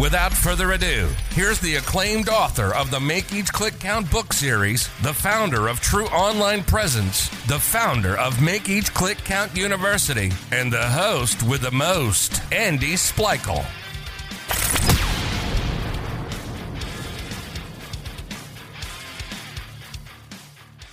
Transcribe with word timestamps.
Without 0.00 0.32
further 0.32 0.72
ado, 0.72 1.10
here's 1.32 1.60
the 1.60 1.74
acclaimed 1.74 2.30
author 2.30 2.74
of 2.74 2.90
the 2.90 2.98
Make 2.98 3.34
Each 3.34 3.52
Click 3.52 3.78
Count 3.78 4.10
book 4.10 4.32
series, 4.32 4.88
the 5.02 5.12
founder 5.12 5.68
of 5.68 5.80
True 5.80 6.06
Online 6.06 6.64
Presence, 6.64 7.28
the 7.48 7.58
founder 7.58 8.16
of 8.16 8.40
Make 8.40 8.70
Each 8.70 8.94
Click 8.94 9.18
Count 9.18 9.54
University, 9.54 10.32
and 10.52 10.72
the 10.72 10.88
host 10.88 11.42
with 11.42 11.60
the 11.60 11.70
most, 11.70 12.40
Andy 12.50 12.94
Splichal. 12.94 13.62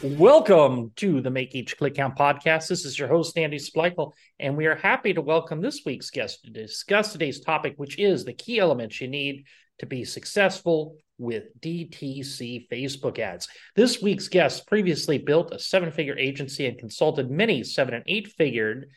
Welcome 0.03 0.91
to 0.97 1.21
the 1.21 1.31
Make 1.31 1.55
Each 1.55 1.75
Click 1.75 1.95
Count 1.95 2.15
podcast. 2.15 2.67
This 2.67 2.85
is 2.85 2.99
your 2.99 3.07
host, 3.07 3.35
Andy 3.35 3.57
Splichal, 3.57 4.11
and 4.39 4.55
we 4.55 4.67
are 4.67 4.75
happy 4.75 5.11
to 5.11 5.21
welcome 5.21 5.59
this 5.59 5.81
week's 5.87 6.11
guest 6.11 6.43
to 6.43 6.51
discuss 6.51 7.11
today's 7.11 7.39
topic, 7.39 7.73
which 7.77 7.97
is 7.97 8.23
the 8.23 8.33
key 8.33 8.59
elements 8.59 9.01
you 9.01 9.07
need 9.07 9.45
to 9.79 9.87
be 9.87 10.05
successful 10.05 10.97
with 11.17 11.45
DTC 11.61 12.69
Facebook 12.69 13.17
ads. 13.17 13.47
This 13.75 13.99
week's 13.99 14.27
guest 14.27 14.67
previously 14.67 15.17
built 15.17 15.51
a 15.51 15.57
seven 15.57 15.91
figure 15.91 16.15
agency 16.15 16.67
and 16.67 16.77
consulted 16.77 17.31
many 17.31 17.63
seven 17.63 17.95
and 17.95 18.03
eight 18.05 18.27
figured 18.27 18.91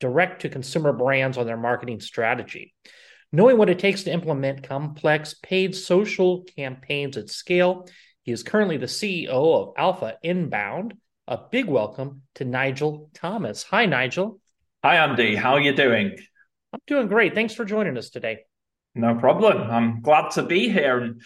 direct 0.00 0.42
to 0.42 0.50
consumer 0.50 0.92
brands 0.92 1.38
on 1.38 1.46
their 1.46 1.56
marketing 1.56 2.00
strategy. 2.00 2.74
Knowing 3.32 3.56
what 3.56 3.70
it 3.70 3.78
takes 3.78 4.02
to 4.02 4.12
implement 4.12 4.68
complex 4.68 5.34
paid 5.42 5.74
social 5.74 6.44
campaigns 6.44 7.16
at 7.16 7.30
scale, 7.30 7.86
he 8.26 8.32
is 8.32 8.42
currently 8.42 8.76
the 8.76 8.86
CEO 8.86 9.28
of 9.28 9.74
Alpha 9.78 10.18
Inbound. 10.20 10.94
A 11.28 11.38
big 11.38 11.66
welcome 11.66 12.22
to 12.34 12.44
Nigel 12.44 13.08
Thomas. 13.14 13.62
Hi, 13.62 13.86
Nigel. 13.86 14.40
Hi, 14.82 14.96
Andy. 14.96 15.36
How 15.36 15.52
are 15.52 15.60
you 15.60 15.72
doing? 15.72 16.18
I'm 16.72 16.80
doing 16.88 17.06
great. 17.06 17.36
Thanks 17.36 17.54
for 17.54 17.64
joining 17.64 17.96
us 17.96 18.10
today. 18.10 18.40
No 18.96 19.14
problem. 19.14 19.70
I'm 19.70 20.02
glad 20.02 20.32
to 20.32 20.42
be 20.42 20.68
here. 20.68 20.98
And 20.98 21.22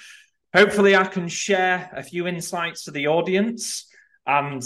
hopefully, 0.54 0.94
I 0.94 1.04
can 1.04 1.26
share 1.28 1.90
a 1.96 2.02
few 2.02 2.26
insights 2.26 2.84
to 2.84 2.90
the 2.90 3.08
audience 3.08 3.88
and 4.26 4.62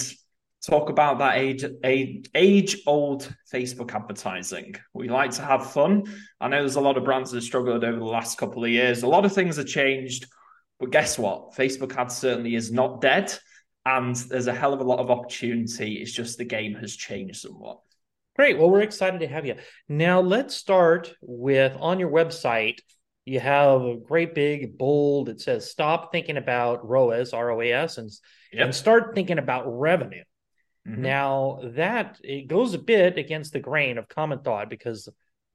talk 0.66 0.90
about 0.90 1.18
that 1.18 1.36
age, 1.36 1.64
age, 1.84 2.28
age 2.34 2.78
old 2.84 3.32
Facebook 3.52 3.94
advertising. 3.94 4.74
We 4.92 5.08
like 5.08 5.30
to 5.32 5.42
have 5.42 5.70
fun. 5.70 6.02
I 6.40 6.48
know 6.48 6.58
there's 6.58 6.74
a 6.74 6.80
lot 6.80 6.96
of 6.96 7.04
brands 7.04 7.30
that 7.30 7.36
have 7.36 7.44
struggled 7.44 7.84
over 7.84 7.98
the 7.98 8.04
last 8.04 8.38
couple 8.38 8.64
of 8.64 8.70
years. 8.70 9.04
A 9.04 9.08
lot 9.08 9.24
of 9.24 9.32
things 9.32 9.56
have 9.56 9.66
changed 9.66 10.26
but 10.80 10.90
guess 10.90 11.18
what? 11.18 11.54
Facebook 11.54 11.96
ads 11.96 12.16
certainly 12.16 12.54
is 12.54 12.72
not 12.72 13.00
dead. 13.00 13.32
And 13.86 14.16
there's 14.16 14.46
a 14.46 14.54
hell 14.54 14.72
of 14.72 14.80
a 14.80 14.84
lot 14.84 14.98
of 14.98 15.10
opportunity. 15.10 15.96
It's 15.96 16.12
just 16.12 16.38
the 16.38 16.44
game 16.44 16.74
has 16.74 16.96
changed 16.96 17.40
somewhat. 17.40 17.80
Great. 18.34 18.58
Well, 18.58 18.70
we're 18.70 18.80
excited 18.80 19.20
to 19.20 19.28
have 19.28 19.46
you. 19.46 19.56
Now, 19.88 20.20
let's 20.20 20.56
start 20.56 21.14
with 21.20 21.76
on 21.78 22.00
your 22.00 22.10
website, 22.10 22.78
you 23.24 23.40
have 23.40 23.82
a 23.82 23.96
great 23.96 24.34
big 24.34 24.76
bold, 24.76 25.28
it 25.28 25.40
says 25.40 25.70
stop 25.70 26.12
thinking 26.12 26.36
about 26.36 26.88
ROAS, 26.88 27.32
R 27.32 27.50
O 27.52 27.60
A 27.60 27.72
S, 27.72 27.98
and, 27.98 28.10
yep. 28.52 28.64
and 28.64 28.74
start 28.74 29.14
thinking 29.14 29.38
about 29.38 29.64
revenue. 29.66 30.24
Mm-hmm. 30.86 31.02
Now, 31.02 31.60
that 31.74 32.18
it 32.22 32.48
goes 32.48 32.74
a 32.74 32.78
bit 32.78 33.16
against 33.16 33.52
the 33.52 33.60
grain 33.60 33.98
of 33.98 34.08
common 34.08 34.40
thought 34.40 34.68
because 34.68 35.08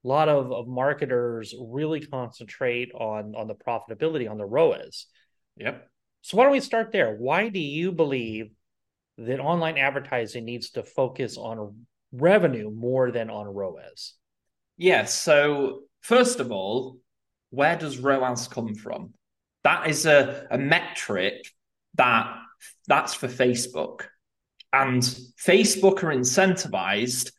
a 0.03 0.07
lot 0.07 0.29
of, 0.29 0.51
of 0.51 0.67
marketers 0.67 1.53
really 1.59 1.99
concentrate 1.99 2.91
on 2.93 3.35
on 3.35 3.47
the 3.47 3.55
profitability 3.55 4.29
on 4.29 4.37
the 4.37 4.45
ROAS. 4.45 5.07
Yep. 5.57 5.87
So 6.21 6.37
why 6.37 6.43
don't 6.43 6.53
we 6.53 6.59
start 6.59 6.91
there? 6.91 7.15
Why 7.15 7.49
do 7.49 7.59
you 7.59 7.91
believe 7.91 8.51
that 9.17 9.39
online 9.39 9.77
advertising 9.77 10.45
needs 10.45 10.71
to 10.71 10.83
focus 10.83 11.37
on 11.37 11.85
revenue 12.11 12.71
more 12.71 13.11
than 13.11 13.29
on 13.29 13.47
ROAS? 13.47 14.15
Yeah. 14.77 15.05
So 15.05 15.81
first 16.01 16.39
of 16.39 16.51
all, 16.51 16.97
where 17.49 17.77
does 17.77 17.97
ROAS 17.97 18.47
come 18.47 18.75
from? 18.75 19.13
That 19.63 19.87
is 19.87 20.05
a, 20.05 20.47
a 20.49 20.57
metric 20.57 21.35
that 21.95 22.37
that's 22.87 23.13
for 23.13 23.27
Facebook. 23.27 24.03
And 24.71 25.01
Facebook 25.01 26.03
are 26.03 26.15
incentivized 26.15 27.31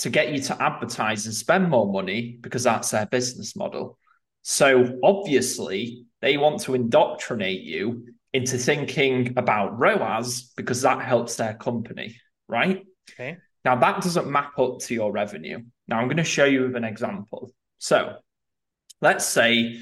to 0.00 0.10
get 0.10 0.32
you 0.32 0.40
to 0.40 0.62
advertise 0.62 1.26
and 1.26 1.34
spend 1.34 1.70
more 1.70 1.90
money 1.90 2.38
because 2.40 2.64
that's 2.64 2.90
their 2.90 3.06
business 3.06 3.54
model. 3.54 3.98
So 4.42 4.98
obviously, 5.02 6.06
they 6.20 6.36
want 6.36 6.62
to 6.62 6.74
indoctrinate 6.74 7.62
you 7.62 8.06
into 8.32 8.56
thinking 8.56 9.34
about 9.36 9.78
ROAS 9.78 10.52
because 10.56 10.82
that 10.82 11.02
helps 11.02 11.36
their 11.36 11.54
company, 11.54 12.16
right? 12.48 12.84
Okay. 13.12 13.36
Now, 13.64 13.76
that 13.76 14.02
doesn't 14.02 14.30
map 14.30 14.58
up 14.58 14.78
to 14.80 14.94
your 14.94 15.12
revenue. 15.12 15.60
Now, 15.88 15.98
I'm 15.98 16.06
going 16.06 16.16
to 16.16 16.24
show 16.24 16.46
you 16.46 16.62
with 16.62 16.76
an 16.76 16.84
example. 16.84 17.52
So, 17.78 18.16
let's 19.02 19.26
say 19.26 19.80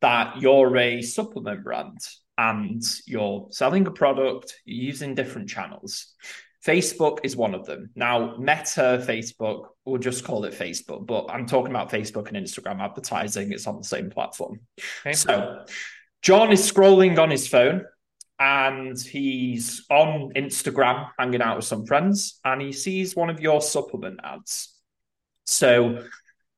that 0.00 0.40
you're 0.40 0.76
a 0.76 1.02
supplement 1.02 1.64
brand 1.64 1.98
and 2.38 2.82
you're 3.06 3.48
selling 3.50 3.86
a 3.86 3.90
product, 3.90 4.54
you're 4.64 4.84
using 4.84 5.14
different 5.14 5.48
channels. 5.48 6.14
Facebook 6.66 7.20
is 7.22 7.36
one 7.36 7.54
of 7.54 7.64
them. 7.64 7.90
Now, 7.94 8.36
Meta, 8.38 9.04
Facebook, 9.06 9.68
we'll 9.84 10.00
just 10.00 10.24
call 10.24 10.44
it 10.44 10.52
Facebook, 10.52 11.06
but 11.06 11.26
I'm 11.30 11.46
talking 11.46 11.70
about 11.70 11.90
Facebook 11.90 12.28
and 12.28 12.36
Instagram 12.36 12.80
advertising. 12.80 13.52
It's 13.52 13.68
on 13.68 13.76
the 13.76 13.84
same 13.84 14.10
platform. 14.10 14.60
Okay. 15.00 15.12
So, 15.12 15.64
John 16.22 16.50
is 16.50 16.70
scrolling 16.70 17.18
on 17.18 17.30
his 17.30 17.46
phone 17.46 17.84
and 18.40 18.98
he's 19.00 19.86
on 19.90 20.32
Instagram 20.34 21.08
hanging 21.16 21.40
out 21.40 21.56
with 21.56 21.64
some 21.64 21.86
friends 21.86 22.40
and 22.44 22.60
he 22.60 22.72
sees 22.72 23.14
one 23.14 23.30
of 23.30 23.40
your 23.40 23.60
supplement 23.60 24.18
ads. 24.24 24.74
So, 25.46 26.04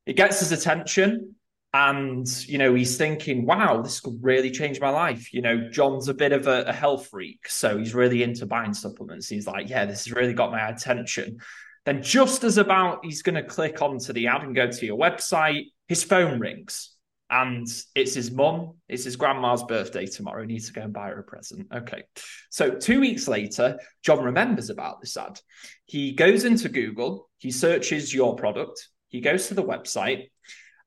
it 0.07 0.17
gets 0.17 0.41
his 0.41 0.53
attention 0.53 1.35
and 1.75 2.27
you 2.49 2.57
know 2.57 2.75
he's 2.75 2.97
thinking 2.97 3.45
wow 3.45 3.83
this 3.83 4.01
could 4.01 4.19
really 4.23 4.51
change 4.51 4.81
my 4.81 4.89
life. 4.89 5.33
You 5.35 5.43
know 5.43 5.69
john's 5.71 6.09
a 6.09 6.15
bit 6.15 6.33
of 6.33 6.47
a, 6.47 6.63
a, 6.63 6.73
health 6.73 7.09
freak 7.09 7.49
so 7.49 7.77
he's 7.79 7.95
really 7.95 8.23
into 8.23 8.47
buying 8.47 8.75
supplements. 8.75 9.29
He's 9.29 9.47
like 9.47 9.69
yeah 9.69 9.85
this 9.85 10.07
has 10.07 10.15
really 10.15 10.33
got 10.33 10.51
my 10.51 10.69
attention. 10.69 11.39
Then 11.85 12.03
just 12.03 12.45
as 12.45 12.59
about 12.59 13.05
he's 13.05 13.23
going 13.23 13.35
to 13.35 13.43
click 13.43 13.83
onto 13.83 14.13
the 14.13 14.27
ad 14.29 14.43
and 14.43 14.55
go 14.55 14.71
to 14.71 14.87
your 14.87 14.99
website 14.99 15.67
his 15.89 16.05
phone 16.05 16.39
rings. 16.39 16.95
And 17.31 17.67
it's 17.95 18.15
his 18.15 18.31
mum 18.31 18.77
it's 18.89 19.05
his 19.05 19.17
grandma's 19.17 19.63
birthday 19.65 20.07
tomorrow 20.07 20.41
he 20.41 20.47
needs 20.47 20.69
to 20.69 20.73
go 20.73 20.81
and 20.81 20.93
buy 20.95 21.09
her 21.09 21.21
a 21.21 21.23
present. 21.23 21.67
Okay. 21.75 22.05
So 22.49 22.71
two 22.71 23.01
weeks 23.01 23.29
later 23.29 23.79
john 24.03 24.25
remembers 24.25 24.71
about 24.71 25.03
this 25.03 25.19
ad. 25.19 25.39
He 25.85 26.13
goes 26.13 26.47
into 26.47 26.71
google 26.71 27.29
he 27.37 27.51
searches 27.51 28.15
your 28.15 28.37
product 28.37 28.89
he 29.11 29.21
goes 29.21 29.49
to 29.49 29.55
the 29.55 29.63
website 29.63 30.31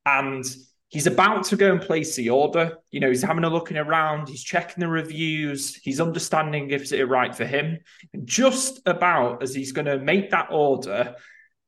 and 0.06 0.44
he's 0.92 1.08
about 1.08 1.46
to 1.46 1.56
go 1.56 1.72
and 1.72 1.82
place 1.82 2.16
the 2.16 2.30
order. 2.30 2.78
You 2.92 3.00
know, 3.00 3.10
he's 3.10 3.24
having 3.24 3.46
a 3.46 3.50
looking 3.50 3.78
around, 3.78 4.28
he's 4.28 4.44
checking 4.44 4.82
the 4.82 4.88
reviews, 4.88 5.76
he's 5.76 6.02
understanding 6.02 6.70
if 6.70 6.92
it's 6.92 7.10
right 7.10 7.34
for 7.34 7.46
him. 7.46 7.80
And 8.14 8.28
just 8.28 8.82
about 8.86 9.42
as 9.42 9.56
he's 9.56 9.72
going 9.72 9.86
to 9.86 9.98
make 9.98 10.30
that 10.32 10.50
order, 10.52 11.16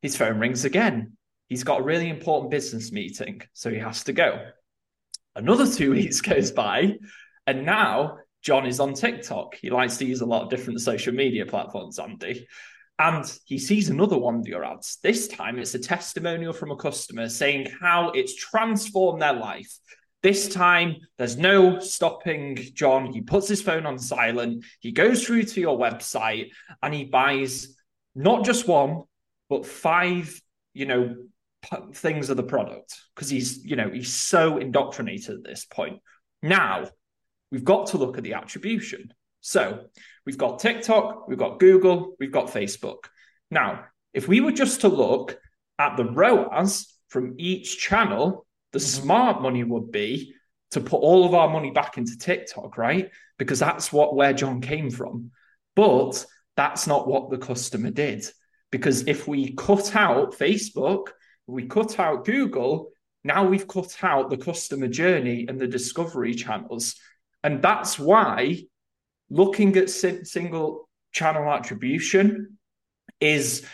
his 0.01 0.15
phone 0.15 0.39
rings 0.39 0.65
again. 0.65 1.13
He's 1.47 1.63
got 1.63 1.79
a 1.79 1.83
really 1.83 2.09
important 2.09 2.51
business 2.51 2.91
meeting, 2.91 3.41
so 3.53 3.71
he 3.71 3.79
has 3.79 4.03
to 4.05 4.13
go. 4.13 4.45
Another 5.35 5.67
two 5.67 5.91
weeks 5.93 6.21
goes 6.21 6.51
by, 6.51 6.97
and 7.47 7.65
now 7.65 8.17
John 8.41 8.65
is 8.65 8.81
on 8.81 8.93
TikTok. 8.93 9.55
He 9.55 9.69
likes 9.69 9.97
to 9.97 10.05
use 10.05 10.19
a 10.19 10.25
lot 10.25 10.43
of 10.43 10.49
different 10.49 10.81
social 10.81 11.13
media 11.13 11.45
platforms, 11.45 11.97
Andy. 11.97 12.45
And 12.99 13.25
he 13.45 13.57
sees 13.57 13.89
another 13.89 14.17
one 14.17 14.35
of 14.35 14.47
your 14.47 14.63
ads. 14.63 14.99
This 15.01 15.27
time 15.27 15.57
it's 15.57 15.73
a 15.73 15.79
testimonial 15.79 16.53
from 16.53 16.71
a 16.71 16.75
customer 16.75 17.27
saying 17.27 17.67
how 17.81 18.11
it's 18.11 18.35
transformed 18.35 19.21
their 19.21 19.33
life. 19.33 19.71
This 20.21 20.47
time 20.47 20.95
there's 21.17 21.35
no 21.35 21.79
stopping 21.79 22.57
John. 22.73 23.11
He 23.11 23.21
puts 23.21 23.47
his 23.47 23.61
phone 23.61 23.85
on 23.85 23.97
silent. 23.97 24.63
He 24.79 24.91
goes 24.91 25.23
through 25.23 25.43
to 25.43 25.59
your 25.59 25.77
website 25.77 26.51
and 26.81 26.93
he 26.93 27.05
buys 27.05 27.75
not 28.15 28.45
just 28.45 28.67
one, 28.67 29.03
but 29.49 29.65
five, 29.65 30.39
you 30.73 30.85
know, 30.85 31.15
p- 31.63 31.77
things 31.93 32.29
of 32.29 32.37
the 32.37 32.43
product 32.43 32.99
because 33.15 33.29
he's, 33.29 33.65
you 33.65 33.75
know, 33.75 33.89
he's 33.89 34.13
so 34.13 34.57
indoctrinated 34.59 35.35
at 35.35 35.43
this 35.43 35.65
point. 35.65 35.99
Now, 36.41 36.89
we've 37.51 37.63
got 37.63 37.87
to 37.87 37.97
look 37.97 38.17
at 38.17 38.23
the 38.23 38.33
attribution. 38.33 39.13
So 39.43 39.87
we've 40.25 40.37
got 40.37 40.59
TikTok, 40.59 41.27
we've 41.27 41.37
got 41.37 41.59
Google, 41.59 42.15
we've 42.17 42.31
got 42.31 42.47
Facebook. 42.47 43.07
Now, 43.51 43.83
if 44.13 44.25
we 44.25 44.39
were 44.39 44.53
just 44.53 44.81
to 44.81 44.87
look 44.87 45.37
at 45.77 45.97
the 45.97 46.05
ROAS 46.05 46.87
from 47.09 47.35
each 47.37 47.77
channel, 47.77 48.47
the 48.71 48.79
mm-hmm. 48.79 49.03
smart 49.03 49.41
money 49.41 49.65
would 49.65 49.91
be 49.91 50.33
to 50.71 50.79
put 50.79 51.01
all 51.01 51.25
of 51.25 51.33
our 51.33 51.49
money 51.49 51.71
back 51.71 51.97
into 51.97 52.17
TikTok, 52.17 52.77
right? 52.77 53.11
Because 53.37 53.59
that's 53.59 53.91
what 53.91 54.15
where 54.15 54.31
John 54.31 54.61
came 54.61 54.89
from. 54.89 55.31
But 55.75 56.25
that's 56.55 56.87
not 56.87 57.07
what 57.07 57.29
the 57.29 57.37
customer 57.37 57.91
did. 57.91 58.25
Because 58.71 59.07
if 59.07 59.27
we 59.27 59.53
cut 59.55 59.93
out 59.93 60.33
Facebook, 60.33 61.07
we 61.47 61.67
cut 61.67 61.99
out 61.99 62.23
Google, 62.23 62.91
now 63.25 63.45
we've 63.45 63.67
cut 63.67 63.93
out 64.01 64.29
the 64.29 64.37
customer 64.37 64.87
journey 64.87 65.45
and 65.49 65.59
the 65.59 65.67
discovery 65.67 66.33
channels. 66.33 66.95
And 67.43 67.61
that's 67.61 67.99
why 67.99 68.63
looking 69.33 69.75
at 69.77 69.89
single 69.89 70.87
channel 71.11 71.51
attribution 71.51 72.57
is 73.19 73.65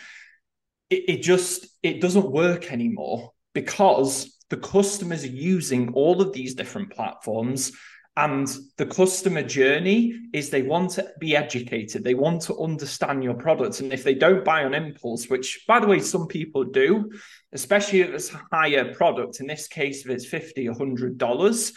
it, 0.88 1.04
it 1.08 1.22
just 1.22 1.66
it 1.82 2.00
doesn't 2.00 2.30
work 2.30 2.72
anymore 2.72 3.32
because 3.54 4.36
the 4.48 4.56
customers 4.56 5.22
are 5.24 5.28
using 5.28 5.92
all 5.92 6.20
of 6.20 6.32
these 6.32 6.54
different 6.54 6.90
platforms 6.90 7.72
and 8.16 8.48
the 8.76 8.86
customer 8.86 9.42
journey 9.42 10.18
is 10.32 10.50
they 10.50 10.62
want 10.62 10.90
to 10.90 11.08
be 11.20 11.36
educated. 11.36 12.02
They 12.02 12.14
want 12.14 12.42
to 12.42 12.58
understand 12.58 13.22
your 13.22 13.34
products. 13.34 13.80
And 13.80 13.92
if 13.92 14.02
they 14.02 14.14
don't 14.14 14.44
buy 14.44 14.64
on 14.64 14.74
impulse 14.74 15.28
which 15.28 15.64
by 15.68 15.78
the 15.78 15.86
way 15.86 16.00
some 16.00 16.26
people 16.26 16.64
do 16.64 17.10
especially 17.52 18.00
if 18.00 18.10
it's 18.10 18.32
a 18.32 18.42
higher 18.50 18.94
product 18.94 19.40
in 19.40 19.46
this 19.46 19.68
case 19.68 20.04
if 20.04 20.10
it's 20.10 20.26
50 20.26 20.68
100 20.68 21.18
dollars 21.18 21.72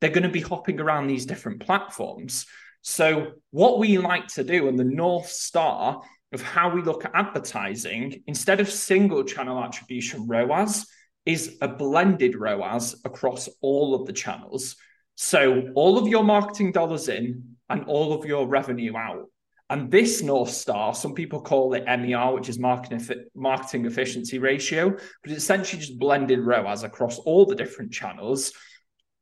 they're 0.00 0.10
going 0.10 0.22
to 0.22 0.28
be 0.28 0.40
hopping 0.40 0.80
around 0.80 1.06
these 1.06 1.26
different 1.26 1.60
platforms 1.60 2.46
so 2.88 3.32
what 3.50 3.78
we 3.78 3.98
like 3.98 4.28
to 4.28 4.42
do 4.42 4.66
and 4.66 4.78
the 4.78 4.82
north 4.82 5.28
star 5.28 6.00
of 6.32 6.40
how 6.40 6.70
we 6.70 6.80
look 6.80 7.04
at 7.04 7.10
advertising 7.14 8.22
instead 8.26 8.60
of 8.60 8.70
single 8.70 9.24
channel 9.24 9.62
attribution 9.62 10.26
ROAS 10.26 10.86
is 11.26 11.58
a 11.60 11.68
blended 11.68 12.34
ROAS 12.34 12.96
across 13.04 13.46
all 13.60 13.94
of 13.94 14.06
the 14.06 14.14
channels. 14.14 14.74
So 15.16 15.68
all 15.74 15.98
of 15.98 16.08
your 16.08 16.24
marketing 16.24 16.72
dollars 16.72 17.10
in 17.10 17.56
and 17.68 17.84
all 17.84 18.14
of 18.14 18.24
your 18.24 18.48
revenue 18.48 18.96
out. 18.96 19.26
And 19.68 19.90
this 19.90 20.22
North 20.22 20.50
Star, 20.50 20.94
some 20.94 21.14
people 21.14 21.42
call 21.42 21.74
it 21.74 21.84
MER, 21.84 22.32
which 22.32 22.48
is 22.48 22.58
marketing, 22.58 23.06
marketing 23.34 23.84
efficiency 23.84 24.38
ratio, 24.38 24.88
but 24.88 25.30
it's 25.30 25.42
essentially 25.42 25.80
just 25.80 25.98
blended 25.98 26.40
ROAS 26.40 26.84
across 26.84 27.18
all 27.18 27.44
the 27.44 27.54
different 27.54 27.92
channels. 27.92 28.50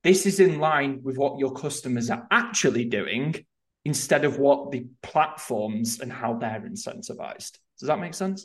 This 0.05 0.25
is 0.25 0.39
in 0.39 0.61
line 0.61 1.01
with 1.03 1.19
what 1.19 1.41
your 1.41 1.53
customers 1.53 2.11
are 2.11 2.29
actually 2.31 2.85
doing 2.85 3.45
instead 3.87 4.25
of 4.25 4.37
what 4.41 4.73
the 4.73 4.85
platforms 5.01 6.01
and 6.01 6.13
how 6.13 6.35
they're 6.35 6.61
incentivized. 6.61 7.57
Does 7.79 7.87
that 7.87 8.01
make 8.01 8.15
sense? 8.15 8.45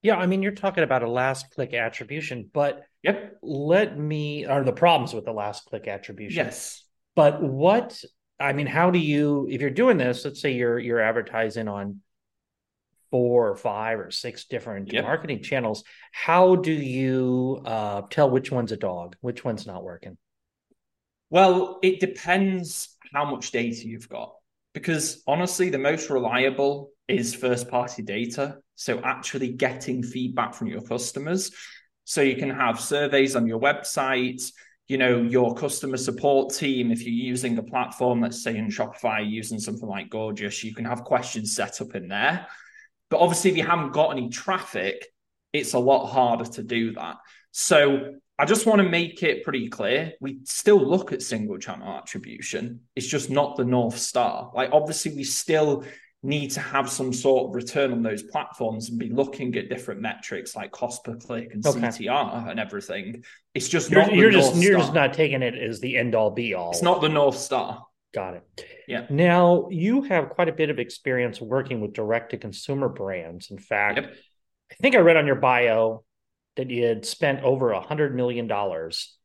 Yeah, 0.00 0.16
I 0.16 0.24
mean, 0.24 0.42
you're 0.42 0.52
talking 0.52 0.82
about 0.82 1.02
a 1.02 1.10
last 1.10 1.50
click 1.50 1.74
attribution, 1.74 2.48
but 2.50 2.84
yep. 3.02 3.36
let 3.42 3.98
me 3.98 4.46
are 4.46 4.64
the 4.64 4.72
problems 4.72 5.12
with 5.12 5.26
the 5.26 5.32
last 5.32 5.66
click 5.66 5.86
attribution. 5.86 6.46
Yes. 6.46 6.82
But 7.14 7.42
what 7.42 8.02
I 8.40 8.54
mean, 8.54 8.66
how 8.66 8.90
do 8.90 8.98
you 8.98 9.46
if 9.50 9.60
you're 9.60 9.68
doing 9.68 9.98
this, 9.98 10.24
let's 10.24 10.40
say 10.40 10.52
you're 10.52 10.78
you're 10.78 11.00
advertising 11.00 11.68
on 11.68 12.00
four 13.10 13.50
or 13.50 13.56
five 13.56 14.00
or 14.00 14.10
six 14.10 14.46
different 14.46 14.90
yep. 14.90 15.04
marketing 15.04 15.42
channels, 15.42 15.84
how 16.10 16.56
do 16.56 16.72
you 16.72 17.60
uh, 17.66 18.00
tell 18.08 18.30
which 18.30 18.50
one's 18.50 18.72
a 18.72 18.78
dog, 18.78 19.14
which 19.20 19.44
one's 19.44 19.66
not 19.66 19.84
working? 19.84 20.16
Well, 21.28 21.80
it 21.82 22.00
depends 22.00 22.96
how 23.12 23.30
much 23.30 23.50
data 23.50 23.86
you've 23.86 24.08
got 24.08 24.39
because 24.72 25.22
honestly, 25.26 25.70
the 25.70 25.78
most 25.78 26.10
reliable 26.10 26.90
is 27.08 27.34
first 27.34 27.68
party 27.68 28.02
data. 28.02 28.58
So 28.76 29.00
actually 29.00 29.52
getting 29.52 30.02
feedback 30.02 30.54
from 30.54 30.68
your 30.68 30.80
customers. 30.80 31.50
So 32.04 32.22
you 32.22 32.36
can 32.36 32.50
have 32.50 32.80
surveys 32.80 33.36
on 33.36 33.46
your 33.46 33.60
website, 33.60 34.42
you 34.88 34.98
know, 34.98 35.22
your 35.22 35.54
customer 35.54 35.96
support 35.96 36.52
team. 36.54 36.90
If 36.90 37.02
you're 37.02 37.12
using 37.12 37.58
a 37.58 37.62
platform, 37.62 38.20
let's 38.20 38.42
say 38.42 38.56
in 38.56 38.68
Shopify, 38.68 39.28
using 39.28 39.60
something 39.60 39.88
like 39.88 40.10
Gorgias, 40.10 40.64
you 40.64 40.74
can 40.74 40.84
have 40.84 41.04
questions 41.04 41.54
set 41.54 41.80
up 41.80 41.94
in 41.94 42.08
there. 42.08 42.46
But 43.10 43.20
obviously, 43.20 43.50
if 43.50 43.56
you 43.56 43.66
haven't 43.66 43.92
got 43.92 44.10
any 44.10 44.28
traffic, 44.28 45.06
it's 45.52 45.74
a 45.74 45.78
lot 45.78 46.06
harder 46.06 46.44
to 46.44 46.62
do 46.62 46.92
that. 46.94 47.16
So 47.52 48.14
I 48.40 48.46
just 48.46 48.64
want 48.64 48.80
to 48.80 48.88
make 48.88 49.22
it 49.22 49.44
pretty 49.44 49.68
clear. 49.68 50.14
We 50.18 50.38
still 50.44 50.78
look 50.78 51.12
at 51.12 51.20
single 51.20 51.58
channel 51.58 51.94
attribution. 51.94 52.80
It's 52.96 53.06
just 53.06 53.28
not 53.28 53.56
the 53.56 53.66
North 53.66 53.98
Star. 53.98 54.50
Like, 54.54 54.70
obviously, 54.72 55.14
we 55.14 55.24
still 55.24 55.84
need 56.22 56.50
to 56.52 56.60
have 56.60 56.88
some 56.88 57.12
sort 57.12 57.48
of 57.48 57.54
return 57.54 57.92
on 57.92 58.02
those 58.02 58.22
platforms 58.22 58.88
and 58.88 58.98
be 58.98 59.10
looking 59.10 59.54
at 59.56 59.68
different 59.68 60.00
metrics 60.00 60.56
like 60.56 60.70
cost 60.70 61.04
per 61.04 61.16
click 61.16 61.52
and 61.52 61.66
okay. 61.66 61.80
CTR 61.80 62.50
and 62.50 62.58
everything. 62.58 63.24
It's 63.54 63.68
just 63.68 63.90
you're, 63.90 64.00
not. 64.00 64.14
You're 64.14 64.30
just 64.30 64.54
North 64.54 64.64
you're 64.64 64.78
just 64.78 64.94
not 64.94 65.12
taking 65.12 65.42
it 65.42 65.54
as 65.54 65.80
the 65.80 65.98
end 65.98 66.14
all 66.14 66.30
be 66.30 66.54
all. 66.54 66.70
It's 66.70 66.82
not 66.82 67.02
the 67.02 67.10
North 67.10 67.36
Star. 67.36 67.84
Got 68.14 68.34
it. 68.34 68.64
Yeah. 68.88 69.04
Now 69.10 69.68
you 69.70 70.00
have 70.02 70.30
quite 70.30 70.48
a 70.48 70.52
bit 70.52 70.70
of 70.70 70.78
experience 70.78 71.42
working 71.42 71.82
with 71.82 71.92
direct 71.92 72.30
to 72.30 72.38
consumer 72.38 72.88
brands. 72.88 73.50
In 73.50 73.58
fact, 73.58 74.00
yep. 74.00 74.14
I 74.72 74.74
think 74.80 74.94
I 74.94 75.00
read 75.00 75.18
on 75.18 75.26
your 75.26 75.36
bio 75.36 76.04
that 76.60 76.70
you 76.70 76.84
had 76.84 77.06
spent 77.06 77.42
over 77.42 77.72
a 77.72 77.80
hundred 77.80 78.14
million 78.14 78.46
dollars. 78.46 79.16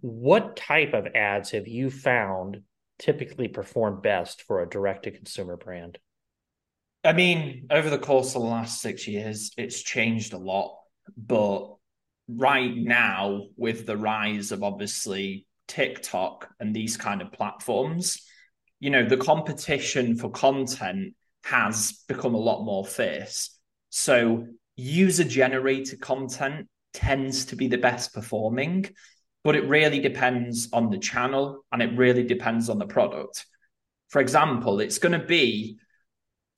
What 0.00 0.56
type 0.56 0.94
of 0.94 1.08
ads 1.16 1.50
have 1.50 1.66
you 1.66 1.90
found 1.90 2.62
typically 3.00 3.48
perform 3.48 4.00
best 4.00 4.42
for 4.42 4.62
a 4.62 4.68
direct 4.68 5.02
to 5.04 5.10
consumer 5.10 5.56
brand? 5.56 5.98
I 7.02 7.12
mean, 7.12 7.66
over 7.70 7.90
the 7.90 7.98
course 7.98 8.36
of 8.36 8.42
the 8.42 8.48
last 8.48 8.80
six 8.80 9.08
years, 9.08 9.50
it's 9.56 9.82
changed 9.82 10.32
a 10.32 10.38
lot. 10.38 10.78
But 11.16 11.74
right 12.28 12.76
now, 12.76 13.46
with 13.56 13.84
the 13.84 13.96
rise 13.96 14.52
of 14.52 14.62
obviously 14.62 15.44
TikTok 15.66 16.48
and 16.60 16.74
these 16.74 16.96
kind 16.96 17.20
of 17.20 17.32
platforms, 17.32 18.22
you 18.78 18.90
know, 18.90 19.04
the 19.04 19.16
competition 19.16 20.16
for 20.16 20.30
content 20.30 21.16
has 21.42 22.04
become 22.06 22.34
a 22.34 22.38
lot 22.38 22.64
more 22.64 22.86
fierce. 22.86 23.58
So 23.90 24.46
user 24.78 25.24
generated 25.24 26.00
content 26.00 26.68
tends 26.94 27.46
to 27.46 27.56
be 27.56 27.66
the 27.66 27.78
best 27.78 28.14
performing, 28.14 28.88
but 29.42 29.56
it 29.56 29.68
really 29.68 29.98
depends 29.98 30.68
on 30.72 30.88
the 30.88 30.98
channel 30.98 31.64
and 31.72 31.82
it 31.82 31.96
really 31.96 32.22
depends 32.22 32.68
on 32.68 32.78
the 32.78 32.86
product. 32.86 33.44
For 34.08 34.20
example, 34.20 34.80
it's 34.80 34.98
going 34.98 35.18
to 35.20 35.26
be 35.26 35.78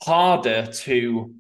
harder 0.02 0.67
to 0.67 1.34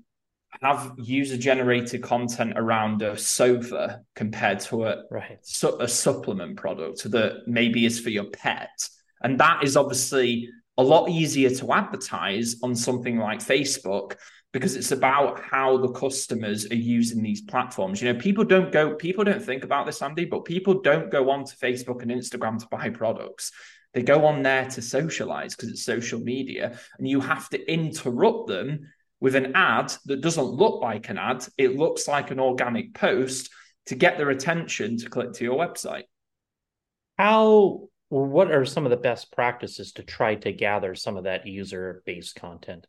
have 0.62 0.94
user 0.96 1.36
generated 1.36 2.02
content 2.02 2.54
around 2.56 3.02
a 3.02 3.16
sofa 3.16 4.00
compared 4.16 4.60
to 4.60 4.84
a, 4.86 5.02
right. 5.10 5.38
su- 5.42 5.78
a 5.80 5.86
supplement 5.86 6.56
product 6.56 7.08
that 7.10 7.42
maybe 7.46 7.84
is 7.84 8.00
for 8.00 8.10
your 8.10 8.24
pet. 8.24 8.88
And 9.22 9.38
that 9.38 9.62
is 9.62 9.76
obviously 9.76 10.48
a 10.78 10.82
lot 10.82 11.10
easier 11.10 11.50
to 11.50 11.72
advertise 11.72 12.56
on 12.62 12.74
something 12.74 13.18
like 13.18 13.40
Facebook 13.40 14.16
because 14.52 14.74
it's 14.74 14.90
about 14.90 15.40
how 15.40 15.76
the 15.76 15.92
customers 15.92 16.70
are 16.70 16.76
using 16.76 17.22
these 17.22 17.40
platforms. 17.40 18.02
You 18.02 18.12
know, 18.12 18.18
people 18.18 18.44
don't 18.44 18.72
go, 18.72 18.94
people 18.94 19.24
don't 19.24 19.42
think 19.42 19.64
about 19.64 19.86
this, 19.86 20.02
Andy, 20.02 20.24
but 20.24 20.44
people 20.44 20.80
don't 20.80 21.10
go 21.10 21.30
on 21.30 21.44
to 21.44 21.56
Facebook 21.56 22.02
and 22.02 22.10
Instagram 22.10 22.58
to 22.58 22.66
buy 22.66 22.90
products. 22.90 23.52
They 23.94 24.02
go 24.02 24.24
on 24.26 24.42
there 24.42 24.66
to 24.66 24.82
socialize 24.82 25.54
because 25.54 25.70
it's 25.70 25.84
social 25.84 26.20
media, 26.20 26.78
and 26.98 27.08
you 27.08 27.20
have 27.20 27.48
to 27.50 27.72
interrupt 27.72 28.48
them 28.48 28.88
with 29.20 29.34
an 29.34 29.52
ad 29.54 29.92
that 30.06 30.20
doesn't 30.20 30.44
look 30.44 30.80
like 30.80 31.08
an 31.08 31.18
ad. 31.18 31.46
It 31.58 31.76
looks 31.76 32.08
like 32.08 32.30
an 32.30 32.40
organic 32.40 32.94
post 32.94 33.50
to 33.86 33.94
get 33.94 34.16
their 34.16 34.30
attention 34.30 34.96
to 34.98 35.10
click 35.10 35.32
to 35.34 35.44
your 35.44 35.58
website. 35.58 36.04
How 37.18 37.88
what 38.08 38.50
are 38.50 38.64
some 38.64 38.86
of 38.86 38.90
the 38.90 38.96
best 38.96 39.30
practices 39.30 39.92
to 39.92 40.02
try 40.02 40.34
to 40.34 40.52
gather 40.52 40.96
some 40.96 41.16
of 41.16 41.24
that 41.24 41.46
user 41.46 42.02
based 42.04 42.34
content? 42.34 42.86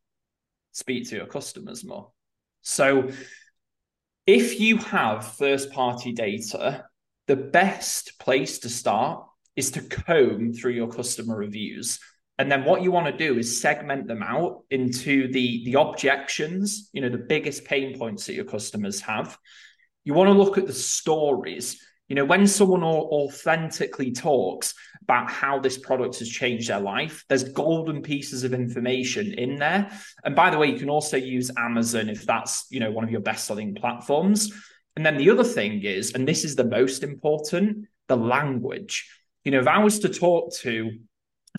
Speak 0.71 1.09
to 1.09 1.15
your 1.15 1.25
customers 1.25 1.83
more. 1.83 2.11
So 2.61 3.09
if 4.27 4.59
you 4.59 4.77
have 4.77 5.35
first 5.35 5.71
party 5.71 6.13
data, 6.13 6.85
the 7.27 7.35
best 7.35 8.19
place 8.19 8.59
to 8.59 8.69
start 8.69 9.25
is 9.55 9.71
to 9.71 9.81
comb 9.81 10.53
through 10.53 10.73
your 10.73 10.87
customer 10.87 11.35
reviews. 11.35 11.99
And 12.37 12.51
then 12.51 12.63
what 12.63 12.81
you 12.81 12.91
want 12.91 13.07
to 13.07 13.17
do 13.17 13.37
is 13.37 13.61
segment 13.61 14.07
them 14.07 14.23
out 14.23 14.63
into 14.69 15.31
the, 15.31 15.63
the 15.65 15.79
objections, 15.79 16.89
you 16.93 17.01
know, 17.01 17.09
the 17.09 17.17
biggest 17.17 17.65
pain 17.65 17.97
points 17.97 18.25
that 18.25 18.33
your 18.33 18.45
customers 18.45 19.01
have. 19.01 19.37
You 20.03 20.13
want 20.13 20.29
to 20.29 20.33
look 20.33 20.57
at 20.57 20.65
the 20.65 20.73
stories. 20.73 21.85
You 22.11 22.15
know, 22.15 22.25
when 22.25 22.45
someone 22.45 22.83
authentically 22.83 24.11
talks 24.11 24.73
about 25.01 25.31
how 25.31 25.59
this 25.59 25.77
product 25.77 26.19
has 26.19 26.27
changed 26.27 26.67
their 26.67 26.81
life, 26.81 27.23
there's 27.29 27.45
golden 27.45 28.01
pieces 28.01 28.43
of 28.43 28.53
information 28.53 29.33
in 29.35 29.55
there. 29.55 29.89
And 30.25 30.35
by 30.35 30.49
the 30.49 30.57
way, 30.57 30.67
you 30.67 30.77
can 30.77 30.89
also 30.89 31.15
use 31.15 31.49
Amazon 31.55 32.09
if 32.09 32.25
that's, 32.25 32.65
you 32.69 32.81
know, 32.81 32.91
one 32.91 33.05
of 33.05 33.11
your 33.11 33.21
best-selling 33.21 33.75
platforms. 33.75 34.51
And 34.97 35.05
then 35.05 35.15
the 35.15 35.29
other 35.29 35.45
thing 35.45 35.83
is, 35.83 36.11
and 36.11 36.27
this 36.27 36.43
is 36.43 36.57
the 36.57 36.65
most 36.65 37.01
important, 37.01 37.87
the 38.09 38.17
language. 38.17 39.09
You 39.45 39.51
know, 39.51 39.61
if 39.61 39.67
I 39.69 39.81
was 39.81 39.99
to 39.99 40.09
talk 40.09 40.53
to 40.55 40.91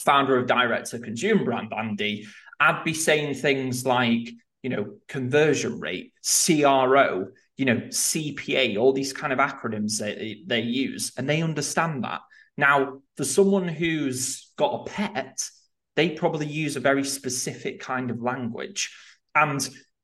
founder 0.03 0.37
of 0.37 0.47
direct 0.47 0.91
to 0.91 0.99
consumer 0.99 1.45
brand, 1.45 1.73
Andy, 1.75 2.27
I'd 2.61 2.85
be 2.85 2.93
saying 2.93 3.37
things 3.37 3.87
like, 3.87 4.29
you 4.63 4.69
know, 4.69 4.97
conversion 5.09 5.81
rate, 5.81 6.13
CRO, 6.23 7.29
you 7.63 7.67
know, 7.67 7.77
CPA, 7.77 8.77
all 8.77 8.93
these 8.93 9.13
kind 9.13 9.33
of 9.33 9.39
acronyms 9.39 10.01
they, 10.01 10.43
they 10.45 10.63
use, 10.63 11.13
and 11.17 11.31
they 11.31 11.43
understand 11.43 12.03
that. 12.03 12.23
Now, 12.57 13.03
for 13.17 13.23
someone 13.23 13.69
who's 13.69 14.51
got 14.57 14.81
a 14.81 14.91
pet, 14.91 15.49
they 15.95 16.11
probably 16.11 16.49
use 16.49 16.75
a 16.75 16.81
very 16.81 17.05
specific 17.05 17.79
kind 17.79 18.11
of 18.11 18.21
language. 18.21 18.93
And 19.37 19.61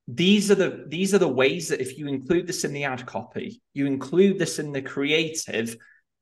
these 0.06 0.52
are 0.52 0.54
the 0.54 0.84
these 0.86 1.14
are 1.14 1.18
the 1.18 1.26
ways 1.26 1.70
that 1.70 1.80
if 1.80 1.98
you 1.98 2.06
include 2.06 2.46
this 2.46 2.62
in 2.62 2.72
the 2.72 2.84
ad 2.84 3.04
copy, 3.06 3.60
you 3.74 3.86
include 3.86 4.38
this 4.38 4.60
in 4.60 4.70
the 4.70 4.80
creative, 4.80 5.76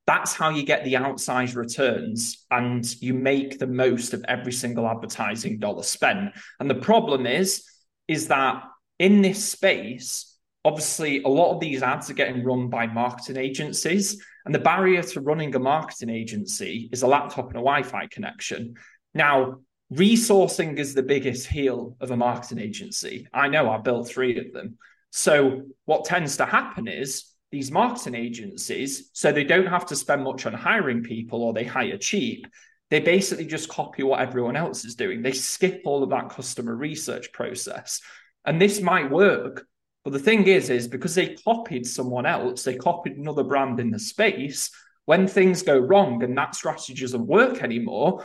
that's 0.07 0.33
how 0.33 0.49
you 0.49 0.63
get 0.63 0.85
the 0.85 0.95
outsized 0.95 1.55
returns 1.55 2.47
and 2.51 2.83
you 3.03 3.13
make 3.13 3.59
the 3.59 3.67
most 3.67 4.15
of 4.15 4.25
every 4.27 4.53
single 4.53 4.89
advertising 4.89 5.59
dollar 5.59 5.83
spent. 5.83 6.31
And 6.61 6.71
the 6.71 6.77
problem 6.77 7.27
is, 7.27 7.63
is 8.09 8.29
that 8.29 8.63
in 8.99 9.21
this 9.21 9.47
space, 9.47 10.33
obviously 10.67 11.23
a 11.23 11.29
lot 11.29 11.55
of 11.55 11.61
these 11.61 11.83
ads 11.83 12.11
are 12.11 12.15
getting 12.15 12.45
run 12.45 12.69
by 12.69 12.87
marketing 12.87 13.37
agencies. 13.37 14.21
And 14.45 14.55
the 14.55 14.59
barrier 14.59 15.03
to 15.03 15.21
running 15.21 15.55
a 15.55 15.59
marketing 15.59 16.11
agency 16.11 16.89
is 16.93 17.03
a 17.03 17.07
laptop 17.07 17.47
and 17.47 17.57
a 17.57 17.61
Wi-Fi 17.61 18.09
connection. 18.09 18.75
Now, 19.15 19.61
resourcing 19.93 20.77
is 20.79 20.95
the 20.95 21.03
biggest 21.03 21.47
heel 21.47 21.97
of 22.01 22.11
a 22.11 22.17
marketing 22.17 22.59
agency. 22.59 23.29
I 23.33 23.49
know 23.49 23.71
I 23.71 23.79
built 23.79 24.09
three 24.09 24.39
of 24.39 24.53
them. 24.53 24.77
So 25.11 25.63
what 25.85 26.05
tends 26.05 26.37
to 26.39 26.47
happen 26.47 26.89
is 26.89 27.25
these 27.53 27.71
marketing 27.71 28.17
agencies, 28.17 29.11
so 29.13 29.31
they 29.31 29.45
don't 29.45 29.67
have 29.67 29.87
to 29.87 29.97
spend 29.97 30.25
much 30.25 30.47
on 30.47 30.53
hiring 30.53 31.03
people 31.03 31.43
or 31.43 31.53
they 31.53 31.65
hire 31.65 31.97
cheap. 31.97 32.47
They 32.91 33.01
basically 33.01 33.47
just 33.47 33.69
copy 33.69 34.03
what 34.03 34.21
everyone 34.21 34.57
else 34.57 34.85
is 34.85 34.97
doing. 34.97 35.23
They 35.23 35.33
skip 35.33 35.83
all 35.85 36.03
of 36.03 36.11
that 36.11 36.31
customer 36.31 36.75
research 36.75 37.33
process. 37.33 38.01
And 38.45 38.61
this 38.61 38.81
might 38.81 39.11
work. 39.11 39.67
But 40.07 40.13
the 40.13 40.21
thing 40.21 40.47
is, 40.47 40.71
is 40.71 40.87
because 40.87 41.17
they 41.17 41.35
copied 41.35 41.85
someone 41.85 42.27
else, 42.27 42.63
they 42.63 42.77
copied 42.77 43.17
another 43.17 43.43
brand 43.43 43.81
in 43.81 43.91
the 43.91 43.99
space. 43.99 44.71
When 45.05 45.27
things 45.27 45.65
go 45.65 45.77
wrong 45.77 46.23
and 46.23 46.39
that 46.39 46.55
strategy 46.55 46.95
doesn't 46.95 47.27
work 47.27 47.61
anymore, 47.61 48.25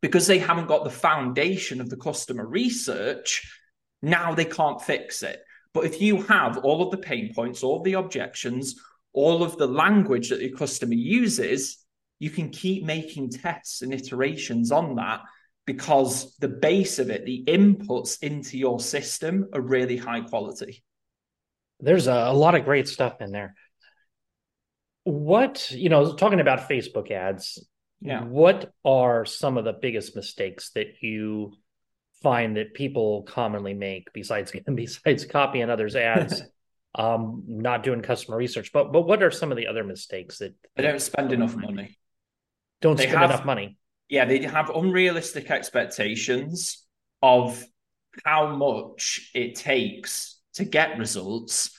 because 0.00 0.28
they 0.28 0.38
haven't 0.38 0.68
got 0.68 0.84
the 0.84 0.90
foundation 0.90 1.80
of 1.80 1.90
the 1.90 1.96
customer 1.96 2.46
research, 2.46 3.52
now 4.00 4.32
they 4.32 4.44
can't 4.44 4.80
fix 4.80 5.24
it. 5.24 5.40
But 5.74 5.86
if 5.86 6.00
you 6.00 6.22
have 6.22 6.58
all 6.58 6.84
of 6.84 6.92
the 6.92 6.98
pain 6.98 7.34
points, 7.34 7.64
all 7.64 7.82
the 7.82 7.94
objections, 7.94 8.76
all 9.12 9.42
of 9.42 9.56
the 9.56 9.66
language 9.66 10.28
that 10.28 10.40
your 10.40 10.56
customer 10.56 10.94
uses, 10.94 11.84
you 12.20 12.30
can 12.30 12.50
keep 12.50 12.84
making 12.84 13.30
tests 13.30 13.82
and 13.82 13.92
iterations 13.92 14.70
on 14.70 14.94
that 14.94 15.22
because 15.66 16.36
the 16.36 16.46
base 16.46 17.00
of 17.00 17.10
it, 17.10 17.24
the 17.24 17.42
inputs 17.48 18.22
into 18.22 18.56
your 18.56 18.78
system 18.78 19.48
are 19.52 19.60
really 19.60 19.96
high 19.96 20.20
quality. 20.20 20.84
There's 21.80 22.06
a, 22.06 22.12
a 22.12 22.34
lot 22.34 22.54
of 22.54 22.64
great 22.64 22.88
stuff 22.88 23.20
in 23.20 23.32
there. 23.32 23.54
What, 25.04 25.70
you 25.70 25.88
know, 25.88 26.14
talking 26.14 26.40
about 26.40 26.68
Facebook 26.68 27.10
ads, 27.10 27.58
yeah. 28.00 28.22
What 28.22 28.72
are 28.84 29.24
some 29.24 29.56
of 29.58 29.64
the 29.64 29.72
biggest 29.72 30.14
mistakes 30.14 30.70
that 30.70 31.02
you 31.02 31.54
find 32.22 32.56
that 32.56 32.74
people 32.74 33.22
commonly 33.22 33.74
make 33.74 34.12
besides 34.12 34.52
besides 34.74 35.24
copying 35.24 35.70
others' 35.70 35.96
ads, 35.96 36.42
um, 36.94 37.44
not 37.46 37.82
doing 37.82 38.02
customer 38.02 38.36
research? 38.36 38.72
But 38.72 38.92
but 38.92 39.02
what 39.02 39.22
are 39.22 39.30
some 39.30 39.50
of 39.50 39.56
the 39.56 39.66
other 39.66 39.84
mistakes 39.84 40.38
that 40.38 40.54
they 40.76 40.84
don't 40.84 41.02
spend 41.02 41.32
enough 41.32 41.56
money? 41.56 41.98
Don't 42.80 42.96
they 42.96 43.04
spend 43.04 43.18
have, 43.18 43.30
enough 43.30 43.44
money. 43.44 43.76
Yeah, 44.08 44.24
they 44.24 44.42
have 44.42 44.70
unrealistic 44.70 45.50
expectations 45.50 46.86
of 47.20 47.64
how 48.24 48.54
much 48.54 49.30
it 49.34 49.56
takes 49.56 50.37
to 50.58 50.64
get 50.64 50.98
results 50.98 51.70